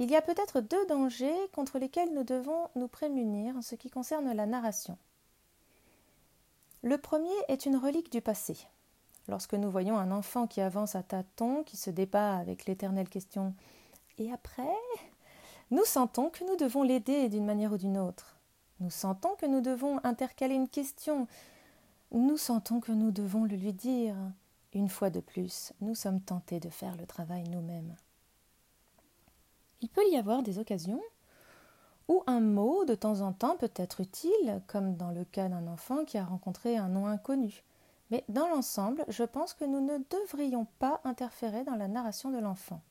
il 0.00 0.10
y 0.10 0.16
a 0.16 0.20
peut-être 0.20 0.60
deux 0.60 0.84
dangers 0.84 1.48
contre 1.54 1.78
lesquels 1.78 2.12
nous 2.12 2.24
devons 2.24 2.68
nous 2.76 2.88
prémunir 2.88 3.56
en 3.56 3.62
ce 3.62 3.74
qui 3.74 3.88
concerne 3.88 4.34
la 4.34 4.44
narration. 4.44 4.98
Le 6.82 6.98
premier 6.98 7.32
est 7.48 7.64
une 7.64 7.78
relique 7.78 8.12
du 8.12 8.20
passé. 8.20 8.58
Lorsque 9.28 9.54
nous 9.54 9.70
voyons 9.70 9.96
un 9.98 10.10
enfant 10.10 10.46
qui 10.46 10.60
avance 10.60 10.94
à 10.94 11.02
tâtons, 11.02 11.62
qui 11.62 11.76
se 11.76 11.90
débat 11.90 12.36
avec 12.36 12.66
l'éternelle 12.66 13.08
question 13.08 13.54
Et 14.18 14.32
après 14.32 14.68
nous 15.72 15.86
sentons 15.86 16.28
que 16.28 16.44
nous 16.44 16.56
devons 16.56 16.82
l'aider 16.82 17.30
d'une 17.30 17.46
manière 17.46 17.72
ou 17.72 17.78
d'une 17.78 17.96
autre. 17.96 18.36
Nous 18.80 18.90
sentons 18.90 19.36
que 19.36 19.46
nous 19.46 19.62
devons 19.62 20.04
intercaler 20.04 20.54
une 20.54 20.68
question, 20.68 21.26
nous 22.10 22.36
sentons 22.36 22.78
que 22.78 22.92
nous 22.92 23.10
devons 23.10 23.44
le 23.44 23.56
lui 23.56 23.72
dire. 23.72 24.14
Une 24.74 24.90
fois 24.90 25.08
de 25.08 25.20
plus, 25.20 25.72
nous 25.80 25.94
sommes 25.94 26.20
tentés 26.20 26.60
de 26.60 26.68
faire 26.68 26.94
le 26.96 27.06
travail 27.06 27.44
nous-mêmes. 27.44 27.96
Il 29.80 29.88
peut 29.88 30.06
y 30.10 30.18
avoir 30.18 30.42
des 30.42 30.58
occasions 30.58 31.00
où 32.06 32.22
un 32.26 32.40
mot 32.40 32.84
de 32.84 32.94
temps 32.94 33.22
en 33.22 33.32
temps 33.32 33.56
peut 33.56 33.72
être 33.76 34.02
utile, 34.02 34.60
comme 34.66 34.96
dans 34.98 35.10
le 35.10 35.24
cas 35.24 35.48
d'un 35.48 35.66
enfant 35.68 36.04
qui 36.04 36.18
a 36.18 36.24
rencontré 36.26 36.76
un 36.76 36.88
nom 36.88 37.06
inconnu. 37.06 37.62
Mais 38.12 38.26
dans 38.28 38.46
l'ensemble, 38.46 39.06
je 39.08 39.24
pense 39.24 39.54
que 39.54 39.64
nous 39.64 39.80
ne 39.80 39.96
devrions 40.10 40.66
pas 40.78 41.00
interférer 41.04 41.64
dans 41.64 41.76
la 41.76 41.88
narration 41.88 42.30
de 42.30 42.38
l'enfant. 42.38 42.82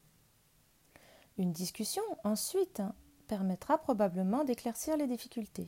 Une 1.37 1.51
discussion, 1.51 2.01
ensuite, 2.23 2.81
permettra 3.27 3.77
probablement 3.77 4.43
d'éclaircir 4.43 4.97
les 4.97 5.05
difficultés. 5.05 5.67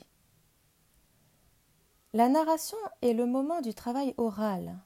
La 2.13 2.29
narration 2.29 2.79
est 3.03 3.13
le 3.13 3.27
moment 3.27 3.61
du 3.61 3.75
travail 3.75 4.15
oral. 4.17 4.79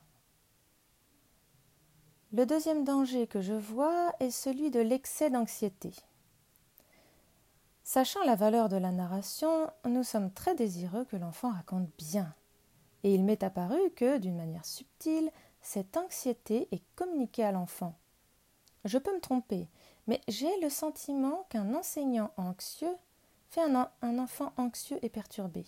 Le 2.33 2.45
deuxième 2.45 2.83
danger 2.83 3.25
que 3.25 3.39
je 3.39 3.53
vois 3.53 4.11
est 4.19 4.31
celui 4.31 4.69
de 4.69 4.81
l'excès 4.81 5.29
d'anxiété. 5.29 5.93
Sachant 7.85 8.23
la 8.25 8.35
valeur 8.35 8.67
de 8.67 8.75
la 8.75 8.91
narration, 8.91 9.71
nous 9.85 10.03
sommes 10.03 10.29
très 10.29 10.55
désireux 10.55 11.05
que 11.05 11.15
l'enfant 11.15 11.51
raconte 11.51 11.89
bien. 11.97 12.35
Et 13.03 13.13
il 13.13 13.23
m'est 13.23 13.43
apparu 13.43 13.79
que, 13.95 14.17
d'une 14.17 14.37
manière 14.37 14.65
subtile, 14.65 15.31
cette 15.61 15.97
anxiété 15.97 16.67
est 16.71 16.83
communiquée 16.95 17.43
à 17.43 17.51
l'enfant. 17.51 17.95
Je 18.85 18.97
peux 18.97 19.13
me 19.13 19.21
tromper, 19.21 19.67
mais 20.07 20.21
j'ai 20.27 20.59
le 20.61 20.69
sentiment 20.69 21.45
qu'un 21.49 21.73
enseignant 21.75 22.31
anxieux 22.37 22.95
fait 23.49 23.61
un, 23.61 23.89
un 24.01 24.19
enfant 24.19 24.53
anxieux 24.57 24.99
et 25.01 25.09
perturbé. 25.09 25.65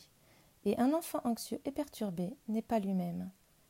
Et 0.65 0.77
un 0.77 0.93
enfant 0.93 1.21
anxieux 1.23 1.61
et 1.65 1.71
perturbé 1.71 2.35
n'est 2.47 2.61
pas 2.61 2.79
lui-même, 2.79 3.29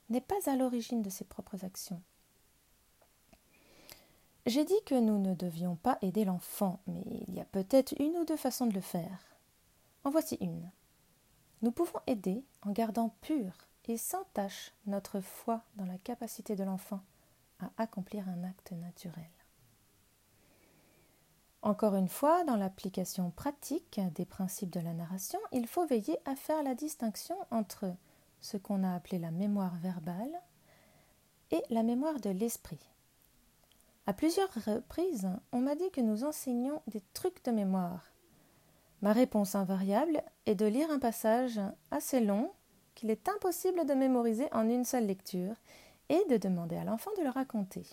n'est 0.09 0.21
pas 0.21 0.49
à 0.49 0.55
l'origine 0.55 1.01
de 1.01 1.09
ses 1.09 1.25
propres 1.25 1.65
actions. 1.65 2.01
J'ai 4.45 4.65
dit 4.65 4.81
que 4.85 4.95
nous 4.95 5.19
ne 5.19 5.35
devions 5.35 5.75
pas 5.75 5.99
aider 6.01 6.25
l'enfant, 6.25 6.79
mais 6.87 7.03
il 7.27 7.35
y 7.35 7.39
a 7.39 7.45
peut-être 7.45 7.93
une 7.99 8.17
ou 8.17 8.25
deux 8.25 8.37
façons 8.37 8.65
de 8.65 8.73
le 8.73 8.81
faire. 8.81 9.19
En 10.03 10.09
voici 10.09 10.37
une. 10.41 10.71
Nous 11.61 11.71
pouvons 11.71 11.99
aider 12.07 12.43
en 12.61 12.71
gardant 12.71 13.15
pure 13.21 13.69
et 13.89 13.97
sans 13.97 14.23
tache 14.33 14.71
notre 14.85 15.19
foi 15.19 15.63
dans 15.75 15.85
la 15.85 15.97
capacité 15.97 16.55
de 16.55 16.63
l'enfant 16.63 17.01
à 17.59 17.71
accomplir 17.77 18.29
un 18.29 18.43
acte 18.43 18.71
naturel. 18.71 19.29
Encore 21.61 21.95
une 21.95 22.07
fois, 22.07 22.43
dans 22.45 22.55
l'application 22.55 23.31
pratique 23.31 23.99
des 24.13 24.25
principes 24.25 24.69
de 24.69 24.79
la 24.79 24.93
narration, 24.93 25.39
il 25.51 25.67
faut 25.67 25.85
veiller 25.87 26.17
à 26.25 26.35
faire 26.35 26.63
la 26.63 26.75
distinction 26.75 27.35
entre 27.51 27.93
ce 28.39 28.57
qu'on 28.57 28.83
a 28.83 28.93
appelé 28.93 29.19
la 29.19 29.31
mémoire 29.31 29.75
verbale 29.77 30.41
et 31.51 31.61
la 31.69 31.83
mémoire 31.83 32.19
de 32.21 32.29
l'esprit. 32.29 32.79
À 34.05 34.13
plusieurs 34.13 34.53
reprises, 34.53 35.27
on 35.51 35.59
m'a 35.59 35.75
dit 35.75 35.89
que 35.91 36.01
nous 36.01 36.23
enseignions 36.23 36.81
des 36.87 37.01
trucs 37.13 37.43
de 37.43 37.51
mémoire. 37.51 38.08
Ma 39.01 39.13
réponse 39.13 39.55
invariable 39.55 40.23
est 40.45 40.55
de 40.55 40.65
lire 40.65 40.91
un 40.91 40.99
passage 40.99 41.59
assez 41.91 42.19
long 42.19 42.51
qu'il 42.95 43.09
est 43.09 43.29
impossible 43.29 43.85
de 43.85 43.93
mémoriser 43.93 44.47
en 44.51 44.67
une 44.67 44.83
seule 44.83 45.05
lecture 45.05 45.55
et 46.09 46.21
de 46.29 46.37
demander 46.37 46.75
à 46.75 46.83
l'enfant 46.83 47.11
de 47.17 47.23
le 47.23 47.29
raconter. 47.29 47.83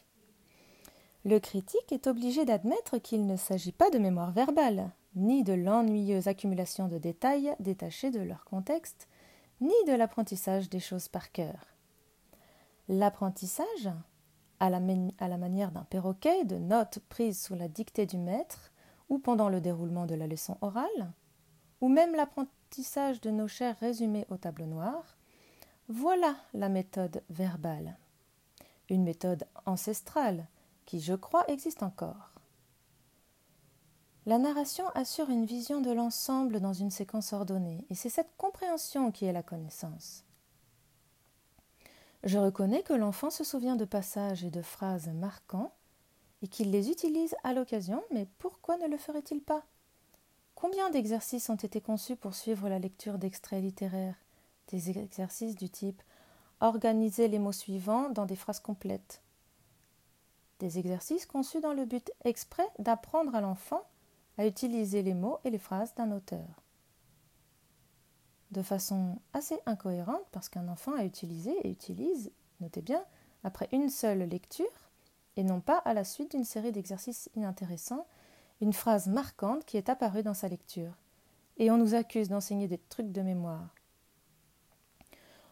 Le 1.24 1.38
critique 1.38 1.92
est 1.92 2.06
obligé 2.06 2.44
d'admettre 2.44 2.98
qu'il 2.98 3.26
ne 3.26 3.36
s'agit 3.36 3.72
pas 3.72 3.90
de 3.90 3.98
mémoire 3.98 4.32
verbale, 4.32 4.90
ni 5.14 5.44
de 5.44 5.54
l'ennuyeuse 5.54 6.28
accumulation 6.28 6.88
de 6.88 6.98
détails 6.98 7.54
détachés 7.60 8.10
de 8.10 8.20
leur 8.20 8.44
contexte, 8.44 9.08
ni 9.60 9.74
de 9.86 9.92
l'apprentissage 9.92 10.68
des 10.68 10.80
choses 10.80 11.08
par 11.08 11.32
cœur. 11.32 11.76
L'apprentissage, 12.88 13.90
à 14.60 14.70
la, 14.70 14.78
manière 14.80 15.72
d'un 15.72 15.84
perroquet, 15.84 16.44
de 16.44 16.58
notes 16.58 17.00
prises 17.08 17.42
sous 17.42 17.54
la 17.54 17.68
dictée 17.68 18.06
du 18.06 18.18
maître, 18.18 18.70
ou 19.08 19.18
pendant 19.18 19.48
le 19.48 19.60
déroulement 19.60 20.06
de 20.06 20.14
la 20.14 20.26
leçon 20.26 20.56
orale, 20.60 21.12
ou 21.80 21.88
même 21.88 22.14
l'apprentissage 22.14 23.20
de 23.20 23.30
nos 23.30 23.48
chers 23.48 23.78
résumés 23.78 24.26
au 24.30 24.36
tableau 24.36 24.66
noir, 24.66 25.16
voilà 25.88 26.36
la 26.54 26.68
méthode 26.68 27.22
verbale. 27.30 27.96
Une 28.88 29.04
méthode 29.04 29.46
ancestrale 29.66 30.46
qui, 30.84 31.00
je 31.00 31.14
crois, 31.14 31.44
existe 31.48 31.82
encore. 31.82 32.32
La 34.26 34.38
narration 34.38 34.88
assure 34.94 35.30
une 35.30 35.44
vision 35.44 35.80
de 35.80 35.92
l'ensemble 35.92 36.58
dans 36.60 36.72
une 36.72 36.90
séquence 36.90 37.32
ordonnée, 37.32 37.86
et 37.90 37.94
c'est 37.94 38.08
cette 38.08 38.36
compréhension 38.36 39.12
qui 39.12 39.24
est 39.24 39.32
la 39.32 39.44
connaissance. 39.44 40.24
Je 42.24 42.38
reconnais 42.38 42.82
que 42.82 42.92
l'enfant 42.92 43.30
se 43.30 43.44
souvient 43.44 43.76
de 43.76 43.84
passages 43.84 44.42
et 44.42 44.50
de 44.50 44.62
phrases 44.62 45.08
marquants 45.08 45.72
et 46.42 46.48
qu'il 46.48 46.70
les 46.70 46.90
utilise 46.90 47.34
à 47.44 47.54
l'occasion, 47.54 48.02
mais 48.12 48.26
pourquoi 48.38 48.76
ne 48.76 48.88
le 48.88 48.98
ferait-il 48.98 49.40
pas? 49.40 49.64
Combien 50.54 50.90
d'exercices 50.90 51.50
ont 51.50 51.56
été 51.56 51.80
conçus 51.80 52.16
pour 52.16 52.34
suivre 52.34 52.68
la 52.68 52.78
lecture 52.78 53.18
d'extraits 53.18 53.62
littéraires? 53.62 54.16
Des 54.68 54.90
exercices 54.90 55.54
du 55.54 55.70
type 55.70 56.02
organiser 56.60 57.28
les 57.28 57.38
mots 57.38 57.52
suivants 57.52 58.08
dans 58.10 58.26
des 58.26 58.36
phrases 58.36 58.60
complètes. 58.60 59.22
Des 60.58 60.78
exercices 60.78 61.26
conçus 61.26 61.60
dans 61.60 61.74
le 61.74 61.84
but 61.84 62.10
exprès 62.24 62.66
d'apprendre 62.78 63.34
à 63.34 63.40
l'enfant 63.40 63.82
à 64.38 64.46
utiliser 64.46 65.02
les 65.02 65.14
mots 65.14 65.38
et 65.44 65.50
les 65.50 65.58
phrases 65.58 65.94
d'un 65.94 66.12
auteur. 66.12 66.62
De 68.52 68.62
façon 68.62 69.18
assez 69.32 69.58
incohérente, 69.66 70.24
parce 70.32 70.48
qu'un 70.48 70.68
enfant 70.68 70.94
a 70.94 71.04
utilisé 71.04 71.54
et 71.64 71.70
utilise, 71.70 72.30
notez 72.60 72.80
bien, 72.80 73.04
après 73.44 73.68
une 73.72 73.90
seule 73.90 74.20
lecture, 74.28 74.85
et 75.36 75.44
non 75.44 75.60
pas 75.60 75.78
à 75.78 75.94
la 75.94 76.04
suite 76.04 76.32
d'une 76.32 76.44
série 76.44 76.72
d'exercices 76.72 77.30
inintéressants, 77.34 78.06
une 78.60 78.72
phrase 78.72 79.06
marquante 79.06 79.64
qui 79.64 79.76
est 79.76 79.88
apparue 79.88 80.22
dans 80.22 80.34
sa 80.34 80.48
lecture. 80.48 80.92
Et 81.58 81.70
on 81.70 81.78
nous 81.78 81.94
accuse 81.94 82.28
d'enseigner 82.28 82.68
des 82.68 82.78
trucs 82.78 83.12
de 83.12 83.22
mémoire. 83.22 83.74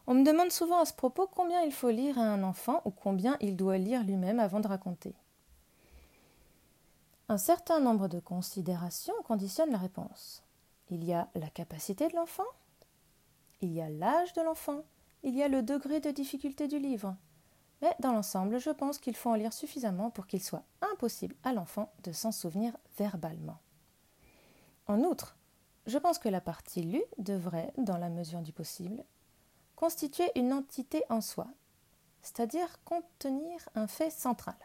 On 0.07 0.15
me 0.15 0.25
demande 0.25 0.51
souvent 0.51 0.81
à 0.81 0.85
ce 0.85 0.93
propos 0.93 1.27
combien 1.27 1.63
il 1.63 1.73
faut 1.73 1.91
lire 1.91 2.19
à 2.19 2.23
un 2.23 2.43
enfant 2.43 2.83
ou 2.85 2.91
combien 2.91 3.37
il 3.41 3.57
doit 3.57 3.79
lire 3.79 4.05
lui-même 4.05 4.39
avant 4.39 4.61
de 4.61 4.69
raconter. 4.69 5.15
Un 7.31 7.39
certain 7.39 7.81
nombre 7.81 8.07
de 8.09 8.21
considérations 8.21 9.15
conditionnent 9.25 9.71
la 9.71 9.79
réponse. 9.79 10.43
Il 10.91 11.05
y 11.05 11.15
a 11.15 11.29
la 11.35 11.49
capacité 11.49 12.09
de 12.09 12.17
l'enfant, 12.17 12.45
il 13.63 13.73
y 13.73 13.81
a 13.81 13.89
l'âge 13.89 14.35
de 14.35 14.43
l'enfant, 14.43 14.83
il 15.23 15.35
y 15.35 15.43
a 15.43 15.49
le 15.49 15.63
degré 15.63 16.01
de 16.01 16.11
difficulté 16.11 16.69
du 16.69 16.79
livre. 16.79 17.17
Mais 17.85 17.95
dans 18.01 18.13
l'ensemble, 18.13 18.59
je 18.59 18.71
pense 18.71 18.97
qu'il 18.97 19.15
faut 19.15 19.29
en 19.29 19.35
lire 19.35 19.53
suffisamment 19.53 20.09
pour 20.09 20.27
qu'il 20.27 20.43
soit 20.43 20.65
impossible 20.81 21.37
à 21.45 21.53
l'enfant 21.53 21.93
de 22.03 22.13
s'en 22.13 22.33
souvenir 22.33 22.75
verbalement. 22.97 23.61
En 24.87 25.01
outre, 25.01 25.37
je 25.87 25.99
pense 25.99 26.19
que 26.19 26.31
la 26.31 26.41
partie 26.41 26.83
lue 26.83 27.05
devrait, 27.19 27.75
dans 27.77 27.99
la 27.99 28.09
mesure 28.09 28.41
du 28.41 28.55
possible, 28.55 29.05
constituer 29.77 30.31
une 30.35 30.55
entité 30.55 31.03
en 31.11 31.21
soi, 31.21 31.47
c'est-à-dire 32.23 32.83
contenir 32.85 33.69
un 33.75 33.87
fait 33.87 34.09
central 34.09 34.57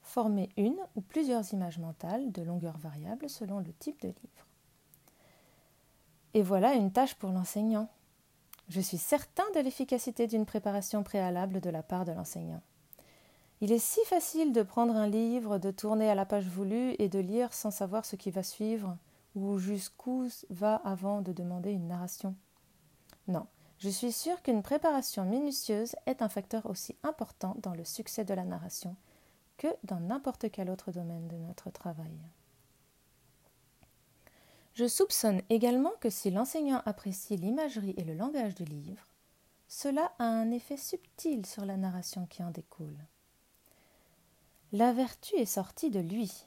former 0.00 0.48
une 0.56 0.78
ou 0.96 1.02
plusieurs 1.02 1.52
images 1.52 1.78
mentales 1.78 2.32
de 2.32 2.40
longueur 2.40 2.78
variable 2.78 3.28
selon 3.28 3.58
le 3.58 3.74
type 3.74 4.00
de 4.00 4.08
livre. 4.08 4.46
Et 6.32 6.42
voilà 6.42 6.72
une 6.72 6.92
tâche 6.92 7.14
pour 7.14 7.30
l'enseignant. 7.30 7.90
Je 8.68 8.80
suis 8.80 8.98
certain 8.98 9.44
de 9.54 9.60
l'efficacité 9.60 10.26
d'une 10.26 10.44
préparation 10.44 11.02
préalable 11.02 11.60
de 11.60 11.70
la 11.70 11.82
part 11.82 12.04
de 12.04 12.12
l'enseignant. 12.12 12.60
Il 13.60 13.72
est 13.72 13.78
si 13.78 14.00
facile 14.04 14.52
de 14.52 14.62
prendre 14.62 14.94
un 14.94 15.08
livre, 15.08 15.58
de 15.58 15.70
tourner 15.70 16.08
à 16.10 16.14
la 16.14 16.26
page 16.26 16.46
voulue 16.46 16.94
et 16.98 17.08
de 17.08 17.18
lire 17.18 17.52
sans 17.52 17.70
savoir 17.70 18.04
ce 18.04 18.14
qui 18.14 18.30
va 18.30 18.42
suivre, 18.42 18.96
ou 19.34 19.58
jusqu'où 19.58 20.28
va 20.50 20.76
avant 20.76 21.22
de 21.22 21.32
demander 21.32 21.72
une 21.72 21.88
narration. 21.88 22.36
Non, 23.26 23.46
je 23.78 23.88
suis 23.88 24.12
sûre 24.12 24.42
qu'une 24.42 24.62
préparation 24.62 25.24
minutieuse 25.24 25.96
est 26.06 26.22
un 26.22 26.28
facteur 26.28 26.66
aussi 26.66 26.96
important 27.02 27.56
dans 27.62 27.74
le 27.74 27.84
succès 27.84 28.24
de 28.24 28.34
la 28.34 28.44
narration 28.44 28.96
que 29.56 29.68
dans 29.84 30.00
n'importe 30.00 30.50
quel 30.50 30.70
autre 30.70 30.92
domaine 30.92 31.26
de 31.28 31.36
notre 31.36 31.70
travail. 31.70 32.16
Je 34.78 34.86
soupçonne 34.86 35.42
également 35.50 35.90
que 35.98 36.08
si 36.08 36.30
l'enseignant 36.30 36.82
apprécie 36.86 37.36
l'imagerie 37.36 37.94
et 37.96 38.04
le 38.04 38.14
langage 38.14 38.54
du 38.54 38.62
livre, 38.62 39.08
cela 39.66 40.12
a 40.20 40.24
un 40.24 40.52
effet 40.52 40.76
subtil 40.76 41.44
sur 41.46 41.64
la 41.64 41.76
narration 41.76 42.26
qui 42.26 42.44
en 42.44 42.52
découle. 42.52 42.96
La 44.70 44.92
vertu 44.92 45.34
est 45.34 45.46
sortie 45.46 45.90
de 45.90 45.98
lui. 45.98 46.46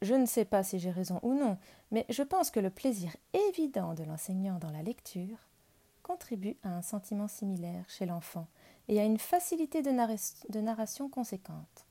Je 0.00 0.14
ne 0.14 0.24
sais 0.24 0.46
pas 0.46 0.62
si 0.62 0.78
j'ai 0.78 0.90
raison 0.90 1.20
ou 1.22 1.34
non, 1.34 1.58
mais 1.90 2.06
je 2.08 2.22
pense 2.22 2.50
que 2.50 2.58
le 2.58 2.70
plaisir 2.70 3.14
évident 3.34 3.92
de 3.92 4.04
l'enseignant 4.04 4.58
dans 4.58 4.70
la 4.70 4.82
lecture 4.82 5.46
contribue 6.02 6.56
à 6.62 6.70
un 6.70 6.80
sentiment 6.80 7.28
similaire 7.28 7.84
chez 7.86 8.06
l'enfant 8.06 8.46
et 8.88 8.98
à 8.98 9.04
une 9.04 9.18
facilité 9.18 9.82
de, 9.82 9.90
narration 10.60 11.10
conséquente. 11.10 11.84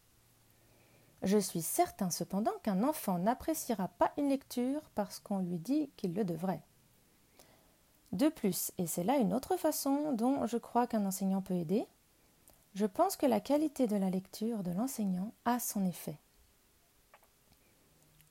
Je 1.21 1.37
suis 1.37 1.61
certain 1.61 2.09
cependant 2.09 2.53
qu'un 2.63 2.83
enfant 2.83 3.17
n'appréciera 3.17 3.89
pas 3.89 4.11
une 4.17 4.29
lecture 4.29 4.81
parce 4.95 5.19
qu'on 5.19 5.39
lui 5.39 5.59
dit 5.59 5.89
qu'il 5.97 6.13
le 6.13 6.23
devrait. 6.23 6.63
De 8.11 8.29
plus, 8.29 8.71
et 8.77 8.87
c'est 8.87 9.03
là 9.03 9.17
une 9.17 9.33
autre 9.33 9.57
façon 9.57 10.13
dont 10.13 10.45
je 10.47 10.57
crois 10.57 10.87
qu'un 10.87 11.05
enseignant 11.05 11.41
peut 11.41 11.55
aider, 11.55 11.85
je 12.73 12.85
pense 12.85 13.17
que 13.17 13.25
la 13.25 13.39
qualité 13.39 13.87
de 13.87 13.95
la 13.95 14.09
lecture 14.09 14.63
de 14.63 14.71
l'enseignant 14.71 15.33
a 15.45 15.59
son 15.59 15.85
effet. 15.85 16.17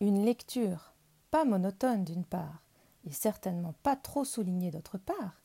Une 0.01 0.25
lecture 0.25 0.93
pas 1.31 1.45
monotone 1.45 2.05
d'une 2.05 2.25
part, 2.25 2.63
et 3.05 3.13
certainement 3.13 3.75
pas 3.83 3.97
trop 3.97 4.25
soulignée 4.25 4.71
d'autre 4.71 4.99
part, 4.99 5.41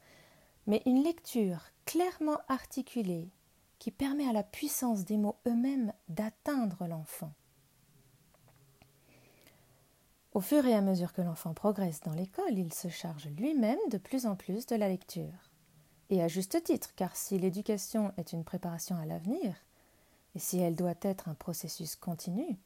mais 0.68 0.82
une 0.86 1.04
lecture 1.04 1.72
clairement 1.86 2.38
articulée, 2.48 3.30
qui 3.84 3.92
permet 3.92 4.30
à 4.30 4.32
la 4.32 4.44
puissance 4.44 5.04
des 5.04 5.18
mots 5.18 5.36
eux-mêmes 5.46 5.92
d'atteindre 6.08 6.88
l'enfant. 6.88 7.34
Au 10.32 10.40
fur 10.40 10.66
et 10.66 10.74
à 10.74 10.80
mesure 10.80 11.12
que 11.12 11.22
l'enfant 11.22 11.54
progresse 11.54 12.00
dans 12.00 12.14
l'école, 12.14 12.58
il 12.58 12.74
se 12.74 12.88
charge 12.88 13.28
lui-même 13.28 13.78
de 13.92 13.98
plus 13.98 14.26
en 14.26 14.38
plus 14.38 14.68
de 14.68 14.78
la 14.78 14.88
lecture. 14.88 15.52
Et 16.10 16.24
à 16.24 16.30
juste 16.30 16.64
titre, 16.64 16.96
car 16.96 17.14
si 17.18 17.38
l'éducation 17.38 18.14
est 18.16 18.32
une 18.32 18.46
préparation 18.46 18.96
à 18.96 19.06
l'avenir, 19.06 19.54
et 20.34 20.40
si 20.40 20.60
elle 20.60 20.78
doit 20.78 20.94
être 21.02 21.28
un 21.28 21.36
processus 21.36 21.98
continu, 21.98 22.58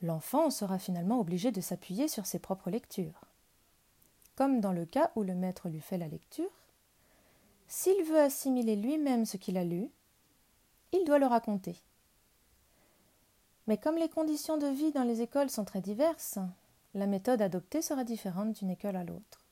l'enfant 0.00 0.50
sera 0.50 0.78
finalement 0.78 1.18
obligé 1.18 1.50
de 1.50 1.60
s'appuyer 1.60 2.06
sur 2.06 2.24
ses 2.24 2.38
propres 2.38 2.70
lectures. 2.70 3.24
Comme 4.36 4.60
dans 4.60 4.72
le 4.72 4.86
cas 4.86 5.10
où 5.16 5.24
le 5.24 5.34
maître 5.34 5.68
lui 5.68 5.80
fait 5.80 5.98
la 5.98 6.06
lecture, 6.06 6.67
s'il 7.68 8.02
veut 8.02 8.18
assimiler 8.18 8.76
lui-même 8.76 9.26
ce 9.26 9.36
qu'il 9.36 9.58
a 9.58 9.64
lu, 9.64 9.90
il 10.92 11.04
doit 11.04 11.18
le 11.18 11.26
raconter. 11.26 11.76
Mais 13.66 13.76
comme 13.76 13.96
les 13.96 14.08
conditions 14.08 14.56
de 14.56 14.66
vie 14.66 14.90
dans 14.92 15.02
les 15.02 15.20
écoles 15.20 15.50
sont 15.50 15.66
très 15.66 15.82
diverses, 15.82 16.38
la 16.94 17.06
méthode 17.06 17.42
adoptée 17.42 17.82
sera 17.82 18.04
différente 18.04 18.54
d'une 18.54 18.70
école 18.70 18.96
à 18.96 19.04
l'autre. 19.04 19.44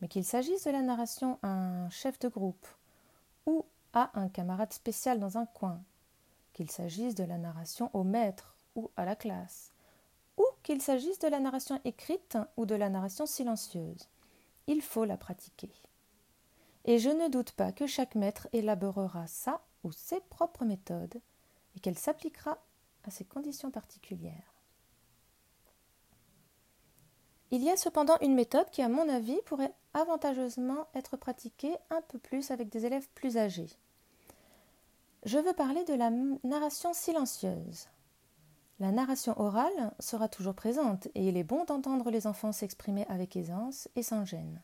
Mais 0.00 0.06
qu'il 0.06 0.24
s'agisse 0.24 0.64
de 0.64 0.70
la 0.70 0.82
narration 0.82 1.40
à 1.42 1.48
un 1.48 1.90
chef 1.90 2.20
de 2.20 2.28
groupe 2.28 2.68
ou 3.46 3.64
à 3.92 4.10
un 4.14 4.28
camarade 4.28 4.72
spécial 4.72 5.18
dans 5.18 5.38
un 5.38 5.46
coin, 5.46 5.80
qu'il 6.52 6.70
s'agisse 6.70 7.16
de 7.16 7.24
la 7.24 7.38
narration 7.38 7.90
au 7.94 8.04
maître 8.04 8.54
ou 8.76 8.92
à 8.96 9.04
la 9.04 9.16
classe, 9.16 9.72
ou 10.36 10.44
qu'il 10.62 10.80
s'agisse 10.80 11.18
de 11.18 11.28
la 11.28 11.40
narration 11.40 11.80
écrite 11.84 12.38
ou 12.56 12.66
de 12.66 12.76
la 12.76 12.90
narration 12.90 13.26
silencieuse, 13.26 14.08
il 14.68 14.82
faut 14.82 15.04
la 15.04 15.16
pratiquer 15.16 15.72
et 16.86 16.98
je 16.98 17.10
ne 17.10 17.28
doute 17.28 17.52
pas 17.52 17.72
que 17.72 17.86
chaque 17.86 18.14
maître 18.14 18.48
élaborera 18.52 19.26
sa 19.26 19.60
ou 19.84 19.92
ses 19.92 20.20
propres 20.20 20.64
méthodes 20.64 21.20
et 21.76 21.80
qu'elle 21.80 21.98
s'appliquera 21.98 22.58
à 23.04 23.10
ses 23.10 23.24
conditions 23.24 23.70
particulières. 23.70 24.54
Il 27.50 27.62
y 27.62 27.70
a 27.70 27.76
cependant 27.76 28.16
une 28.22 28.34
méthode 28.34 28.70
qui, 28.70 28.82
à 28.82 28.88
mon 28.88 29.08
avis, 29.08 29.38
pourrait 29.46 29.74
avantageusement 29.94 30.86
être 30.94 31.16
pratiquée 31.16 31.76
un 31.90 32.02
peu 32.02 32.18
plus 32.18 32.50
avec 32.50 32.68
des 32.68 32.86
élèves 32.86 33.08
plus 33.14 33.36
âgés. 33.36 33.70
Je 35.24 35.38
veux 35.38 35.52
parler 35.52 35.84
de 35.84 35.94
la 35.94 36.10
narration 36.44 36.92
silencieuse. 36.92 37.88
La 38.78 38.92
narration 38.92 39.38
orale 39.40 39.92
sera 40.00 40.28
toujours 40.28 40.54
présente 40.54 41.06
et 41.14 41.28
il 41.28 41.36
est 41.36 41.44
bon 41.44 41.64
d'entendre 41.64 42.10
les 42.10 42.26
enfants 42.26 42.52
s'exprimer 42.52 43.06
avec 43.08 43.36
aisance 43.36 43.88
et 43.96 44.02
sans 44.02 44.24
gêne. 44.24 44.60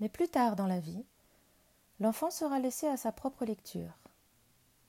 Mais 0.00 0.08
plus 0.08 0.28
tard 0.28 0.56
dans 0.56 0.66
la 0.66 0.80
vie, 0.80 1.04
l'enfant 2.02 2.30
sera 2.30 2.58
laissé 2.58 2.88
à 2.88 2.96
sa 2.96 3.12
propre 3.12 3.44
lecture. 3.44 3.96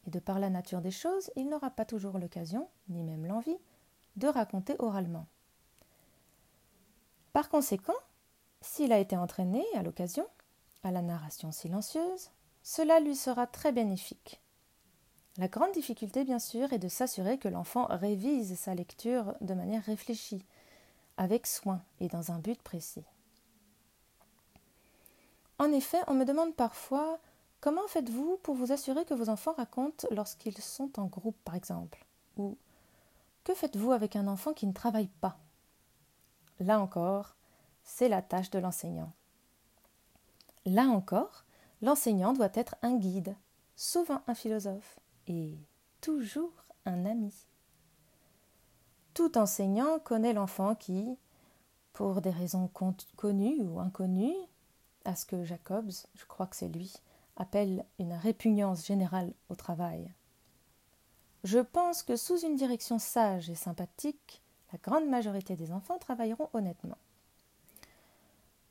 Et 0.07 0.09
de 0.09 0.19
par 0.19 0.39
la 0.39 0.49
nature 0.49 0.81
des 0.81 0.91
choses, 0.91 1.29
il 1.35 1.47
n'aura 1.47 1.69
pas 1.69 1.85
toujours 1.85 2.17
l'occasion, 2.17 2.67
ni 2.89 3.03
même 3.03 3.27
l'envie, 3.27 3.57
de 4.15 4.27
raconter 4.27 4.75
oralement. 4.79 5.27
Par 7.31 7.49
conséquent, 7.49 7.93
s'il 8.61 8.91
a 8.91 8.99
été 8.99 9.15
entraîné 9.15 9.63
à 9.75 9.83
l'occasion 9.83 10.27
à 10.83 10.91
la 10.91 11.01
narration 11.01 11.51
silencieuse, 11.51 12.31
cela 12.63 12.99
lui 12.99 13.15
sera 13.15 13.47
très 13.47 13.71
bénéfique. 13.71 14.41
La 15.37 15.47
grande 15.47 15.71
difficulté, 15.71 16.23
bien 16.23 16.39
sûr, 16.39 16.73
est 16.73 16.79
de 16.79 16.87
s'assurer 16.87 17.37
que 17.37 17.47
l'enfant 17.47 17.85
révise 17.89 18.57
sa 18.57 18.75
lecture 18.75 19.35
de 19.41 19.53
manière 19.53 19.83
réfléchie, 19.83 20.45
avec 21.17 21.47
soin 21.47 21.81
et 21.99 22.07
dans 22.07 22.31
un 22.31 22.39
but 22.39 22.61
précis. 22.61 23.05
En 25.59 25.71
effet, 25.71 26.01
on 26.07 26.13
me 26.13 26.25
demande 26.25 26.55
parfois 26.55 27.19
comment 27.61 27.87
faites-vous 27.87 28.37
pour 28.43 28.55
vous 28.55 28.71
assurer 28.71 29.05
que 29.05 29.13
vos 29.13 29.29
enfants 29.29 29.53
racontent 29.53 30.07
lorsqu'ils 30.11 30.57
sont 30.57 30.99
en 30.99 31.05
groupe, 31.05 31.37
par 31.43 31.55
exemple? 31.55 32.05
Ou 32.37 32.57
que 33.43 33.53
faites-vous 33.53 33.91
avec 33.91 34.15
un 34.15 34.27
enfant 34.27 34.53
qui 34.53 34.67
ne 34.67 34.73
travaille 34.73 35.09
pas? 35.21 35.37
Là 36.59 36.79
encore, 36.79 37.35
c'est 37.83 38.09
la 38.09 38.21
tâche 38.21 38.49
de 38.49 38.59
l'enseignant. 38.59 39.11
Là 40.65 40.83
encore, 40.83 41.43
l'enseignant 41.81 42.33
doit 42.33 42.51
être 42.53 42.75
un 42.81 42.95
guide, 42.95 43.35
souvent 43.75 44.21
un 44.27 44.35
philosophe 44.35 44.99
et 45.27 45.57
toujours 46.01 46.53
un 46.85 47.05
ami. 47.05 47.33
Tout 49.13 49.37
enseignant 49.37 49.99
connaît 49.99 50.33
l'enfant 50.33 50.75
qui, 50.75 51.17
pour 51.91 52.21
des 52.21 52.31
raisons 52.31 52.69
connues 53.15 53.61
ou 53.61 53.79
inconnues, 53.79 54.33
à 55.05 55.15
ce 55.15 55.25
que 55.25 55.43
Jacobs, 55.43 55.91
je 56.15 56.25
crois 56.25 56.47
que 56.47 56.55
c'est 56.55 56.67
lui, 56.67 56.93
appelle 57.35 57.85
une 57.99 58.13
répugnance 58.13 58.85
générale 58.85 59.33
au 59.49 59.55
travail. 59.55 60.13
Je 61.43 61.59
pense 61.59 62.03
que 62.03 62.15
sous 62.15 62.39
une 62.39 62.55
direction 62.55 62.99
sage 62.99 63.49
et 63.49 63.55
sympathique, 63.55 64.41
la 64.71 64.79
grande 64.79 65.09
majorité 65.09 65.55
des 65.55 65.71
enfants 65.71 65.97
travailleront 65.97 66.49
honnêtement. 66.53 66.97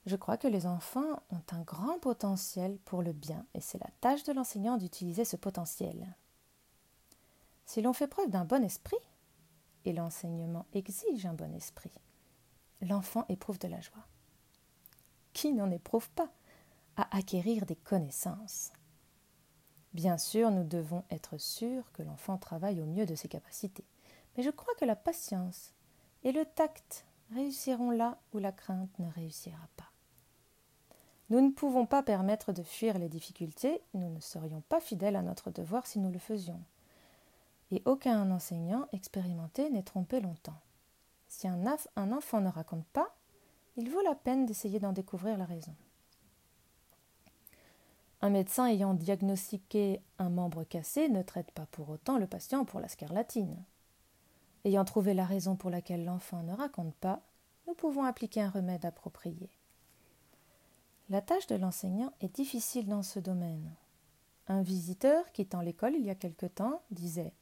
Je 0.07 0.17
crois 0.17 0.37
que 0.37 0.49
les 0.49 0.67
enfants 0.67 1.23
ont 1.31 1.43
un 1.53 1.61
grand 1.61 1.99
potentiel 2.01 2.79
pour 2.85 3.03
le 3.03 3.13
bien 3.13 3.47
et 3.55 3.61
c'est 3.61 3.79
la 3.79 3.91
tâche 4.01 4.25
de 4.25 4.33
l'enseignant 4.33 4.77
d'utiliser 4.77 5.25
ce 5.25 5.37
potentiel. 5.37 6.17
Si 7.67 7.83
l'on 7.83 7.93
fait 7.93 8.09
preuve 8.09 8.31
d'un 8.31 8.45
bon 8.45 8.65
esprit, 8.65 8.97
et 9.85 9.93
l'enseignement 9.93 10.67
exige 10.75 11.27
un 11.27 11.35
bon 11.35 11.55
esprit, 11.55 11.93
l'enfant 12.81 13.25
éprouve 13.29 13.59
de 13.59 13.69
la 13.69 13.81
joie. 13.81 14.07
Qui 15.33 15.53
n'en 15.53 15.71
éprouve 15.71 16.11
pas 16.11 16.31
à 16.97 17.17
acquérir 17.17 17.67
des 17.67 17.77
connaissances 17.77 18.73
Bien 19.95 20.19
sûr, 20.19 20.51
nous 20.51 20.65
devons 20.65 21.05
être 21.11 21.39
sûrs 21.39 21.91
que 21.93 22.03
l'enfant 22.03 22.39
travaille 22.39 22.81
au 22.81 22.87
mieux 22.87 23.07
de 23.07 23.15
ses 23.15 23.29
capacités, 23.29 23.85
mais 24.37 24.43
je 24.43 24.51
crois 24.51 24.75
que 24.77 24.85
la 24.85 24.97
patience 24.97 25.73
et 26.25 26.33
le 26.33 26.45
tact 26.45 27.05
réussiront 27.35 27.91
là 27.91 28.19
où 28.33 28.39
la 28.39 28.53
crainte 28.53 28.99
ne 28.99 29.11
réussira 29.11 29.69
pas. 29.77 29.91
Nous 31.31 31.41
ne 31.41 31.51
pouvons 31.51 31.87
pas 31.87 32.03
permettre 32.03 32.53
de 32.53 32.63
fuir 32.63 32.99
les 32.99 33.09
difficultés, 33.09 33.83
nous 33.95 34.11
ne 34.11 34.21
serions 34.21 34.61
pas 34.63 34.81
fidèles 34.81 35.17
à 35.17 35.23
notre 35.23 35.51
devoir 35.51 35.87
si 35.87 35.99
nous 35.99 36.11
le 36.11 36.19
faisions. 36.19 36.61
Et 37.71 37.83
aucun 37.87 38.31
enseignant 38.31 38.87
expérimenté 38.93 39.71
n'est 39.71 39.83
trompé 39.83 40.21
longtemps. 40.21 40.61
Si 41.29 41.49
un, 41.49 42.13
enfant 42.13 42.43
ne 42.43 42.51
raconte 42.51 42.85
pas, 42.89 43.17
il 43.77 43.91
vaut 43.91 44.03
la 44.03 44.15
peine 44.15 44.47
d'essayer 44.47 44.79
d'en 44.79 44.93
découvrir 44.93 45.39
la 45.39 45.45
raison. 45.45 45.75
Un 48.21 48.31
médecin 48.31 48.67
ayant 48.67 48.95
diagnostiqué 48.95 50.01
un 50.19 50.29
membre 50.29 50.63
cassé 50.65 51.09
ne 51.09 51.23
traite 51.23 51.51
pas 51.51 51.67
pour 51.67 51.91
autant 51.91 52.19
le 52.19 52.29
patient 52.29 52.65
pour 52.65 52.79
la 52.79 52.89
scarlatine. 52.89 53.65
Ayant 54.65 54.85
trouvé 54.85 55.13
la 55.13 55.25
raison 55.25 55.57
pour 55.57 55.71
laquelle 55.71 56.05
l'enfant 56.05 56.43
ne 56.45 56.53
raconte 56.53 56.95
pas, 56.95 57.21
nous 57.67 57.75
pouvons 57.75 58.05
appliquer 58.05 58.43
un 58.43 58.51
remède 58.51 58.85
approprié. 58.85 59.51
La 61.11 61.21
tâche 61.21 61.49
de 61.49 61.57
l'enseignant 61.57 62.13
est 62.21 62.35
difficile 62.35 62.87
dans 62.87 63.03
ce 63.03 63.19
domaine. 63.19 63.75
Un 64.47 64.63
visiteur 64.63 65.31
quittant 65.33 65.61
l'école 65.61 65.95
il 65.95 66.05
y 66.05 66.11
a 66.11 66.15
quelque 66.15 66.47
temps 66.47 66.83
disait 66.91 67.33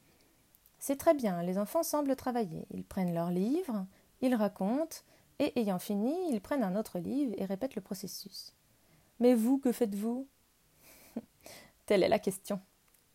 C'est 0.79 0.97
très 0.97 1.13
bien, 1.13 1.43
les 1.43 1.59
enfants 1.59 1.83
semblent 1.83 2.15
travailler. 2.15 2.65
Ils 2.71 2.83
prennent 2.83 3.13
leur 3.13 3.29
livre, 3.29 3.85
ils 4.21 4.35
racontent, 4.35 4.97
et 5.41 5.59
ayant 5.59 5.79
fini, 5.79 6.13
ils 6.29 6.39
prennent 6.39 6.63
un 6.63 6.75
autre 6.75 6.99
livre 6.99 7.33
et 7.35 7.45
répètent 7.45 7.75
le 7.75 7.81
processus. 7.81 8.53
Mais 9.19 9.33
vous, 9.33 9.57
que 9.57 9.71
faites-vous? 9.71 10.27
Telle 11.87 12.03
est 12.03 12.09
la 12.09 12.19
question. 12.19 12.61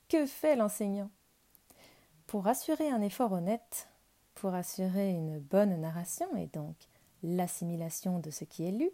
Que 0.09 0.27
fait 0.27 0.57
l'enseignant? 0.57 1.09
Pour 2.27 2.49
assurer 2.49 2.91
un 2.91 3.01
effort 3.01 3.31
honnête, 3.31 3.89
pour 4.35 4.55
assurer 4.55 5.11
une 5.11 5.39
bonne 5.39 5.81
narration 5.81 6.27
et 6.37 6.49
donc 6.49 6.75
l'assimilation 7.23 8.19
de 8.19 8.31
ce 8.31 8.43
qui 8.43 8.67
est 8.67 8.73
lu, 8.73 8.91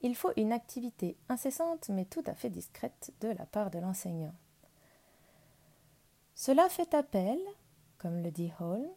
il 0.00 0.16
faut 0.16 0.32
une 0.36 0.52
activité 0.52 1.16
incessante 1.28 1.88
mais 1.90 2.06
tout 2.06 2.24
à 2.26 2.34
fait 2.34 2.50
discrète 2.50 3.14
de 3.20 3.28
la 3.28 3.46
part 3.46 3.70
de 3.70 3.78
l'enseignant. 3.78 4.34
Cela 6.34 6.68
fait 6.68 6.92
appel, 6.92 7.38
comme 7.98 8.20
le 8.20 8.32
dit 8.32 8.52
Holmes, 8.58 8.90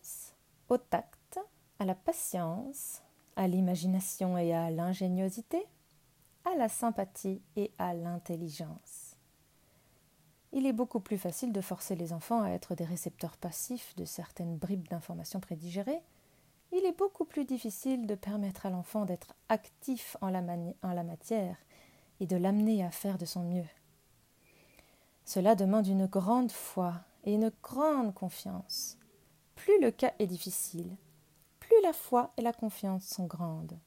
au 0.67 0.77
tact, 0.77 1.39
à 1.77 1.85
la 1.85 1.95
patience, 1.95 3.03
à 3.35 3.47
l'imagination 3.47 4.37
et 4.37 4.53
à 4.53 4.69
l'ingéniosité, 4.71 5.65
à 6.45 6.55
la 6.55 6.69
sympathie 6.69 7.41
et 7.55 7.71
à 7.77 7.93
l'intelligence. 7.93 9.15
Il 10.51 10.65
est 10.65 10.73
beaucoup 10.73 10.99
plus 10.99 11.17
facile 11.17 11.53
de 11.53 11.61
forcer 11.61 11.95
les 11.95 12.11
enfants 12.11 12.41
à 12.41 12.49
être 12.49 12.75
des 12.75 12.85
récepteurs 12.85 13.37
passifs 13.37 13.95
de 13.95 14.05
certaines 14.05 14.57
bribes 14.57 14.87
d'informations 14.87 15.39
prédigérées 15.39 16.01
il 16.71 16.85
est 16.85 16.97
beaucoup 16.97 17.25
plus 17.25 17.45
difficile 17.45 18.05
de 18.05 18.15
permettre 18.15 18.65
à 18.65 18.69
l'enfant 18.69 19.05
d'être 19.05 19.33
actif 19.49 20.17
en 20.21 20.29
la, 20.29 20.41
matière 21.03 21.57
et 22.19 22.27
de 22.27 22.37
l'amener 22.37 22.83
à 22.83 22.91
faire 22.91 23.17
de 23.17 23.25
son 23.25 23.43
mieux. 23.43 23.65
Cela 25.25 25.55
demande 25.55 25.87
une 25.87 26.05
grande 26.05 26.51
foi 26.51 26.93
et 27.23 27.33
une 27.33 27.51
grande 27.63 28.13
confiance. 28.13 28.97
Plus 29.55 29.81
le 29.81 29.91
cas 29.91 30.13
est 30.19 30.27
difficile, 30.27 30.95
la 31.83 31.93
foi 31.93 32.33
et 32.37 32.41
la 32.41 32.53
confiance 32.53 33.05
sont 33.05 33.25
grandes. 33.25 33.77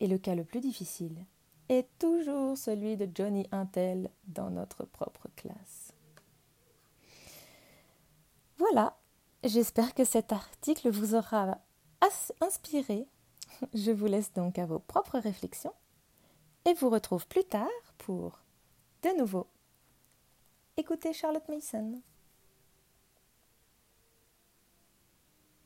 Et 0.00 0.06
le 0.06 0.18
cas 0.18 0.34
le 0.34 0.44
plus 0.44 0.60
difficile 0.60 1.24
est 1.68 1.88
toujours 1.98 2.58
celui 2.58 2.96
de 2.96 3.08
Johnny 3.14 3.46
Intel 3.52 4.10
dans 4.26 4.50
notre 4.50 4.84
propre 4.84 5.28
classe. 5.36 5.92
Voilà, 8.58 8.96
J'espère 9.44 9.92
que 9.94 10.04
cet 10.04 10.30
article 10.30 10.88
vous 10.90 11.16
aura 11.16 11.58
inspiré. 12.40 13.08
Je 13.74 13.90
vous 13.90 14.06
laisse 14.06 14.32
donc 14.32 14.56
à 14.56 14.66
vos 14.66 14.78
propres 14.78 15.18
réflexions 15.18 15.74
et 16.64 16.74
vous 16.74 16.88
retrouve 16.88 17.26
plus 17.26 17.42
tard 17.42 17.66
pour 17.98 18.38
de 19.02 19.18
nouveau 19.18 19.48
écouter 20.76 21.12
Charlotte 21.12 21.48
Mason. 21.48 22.00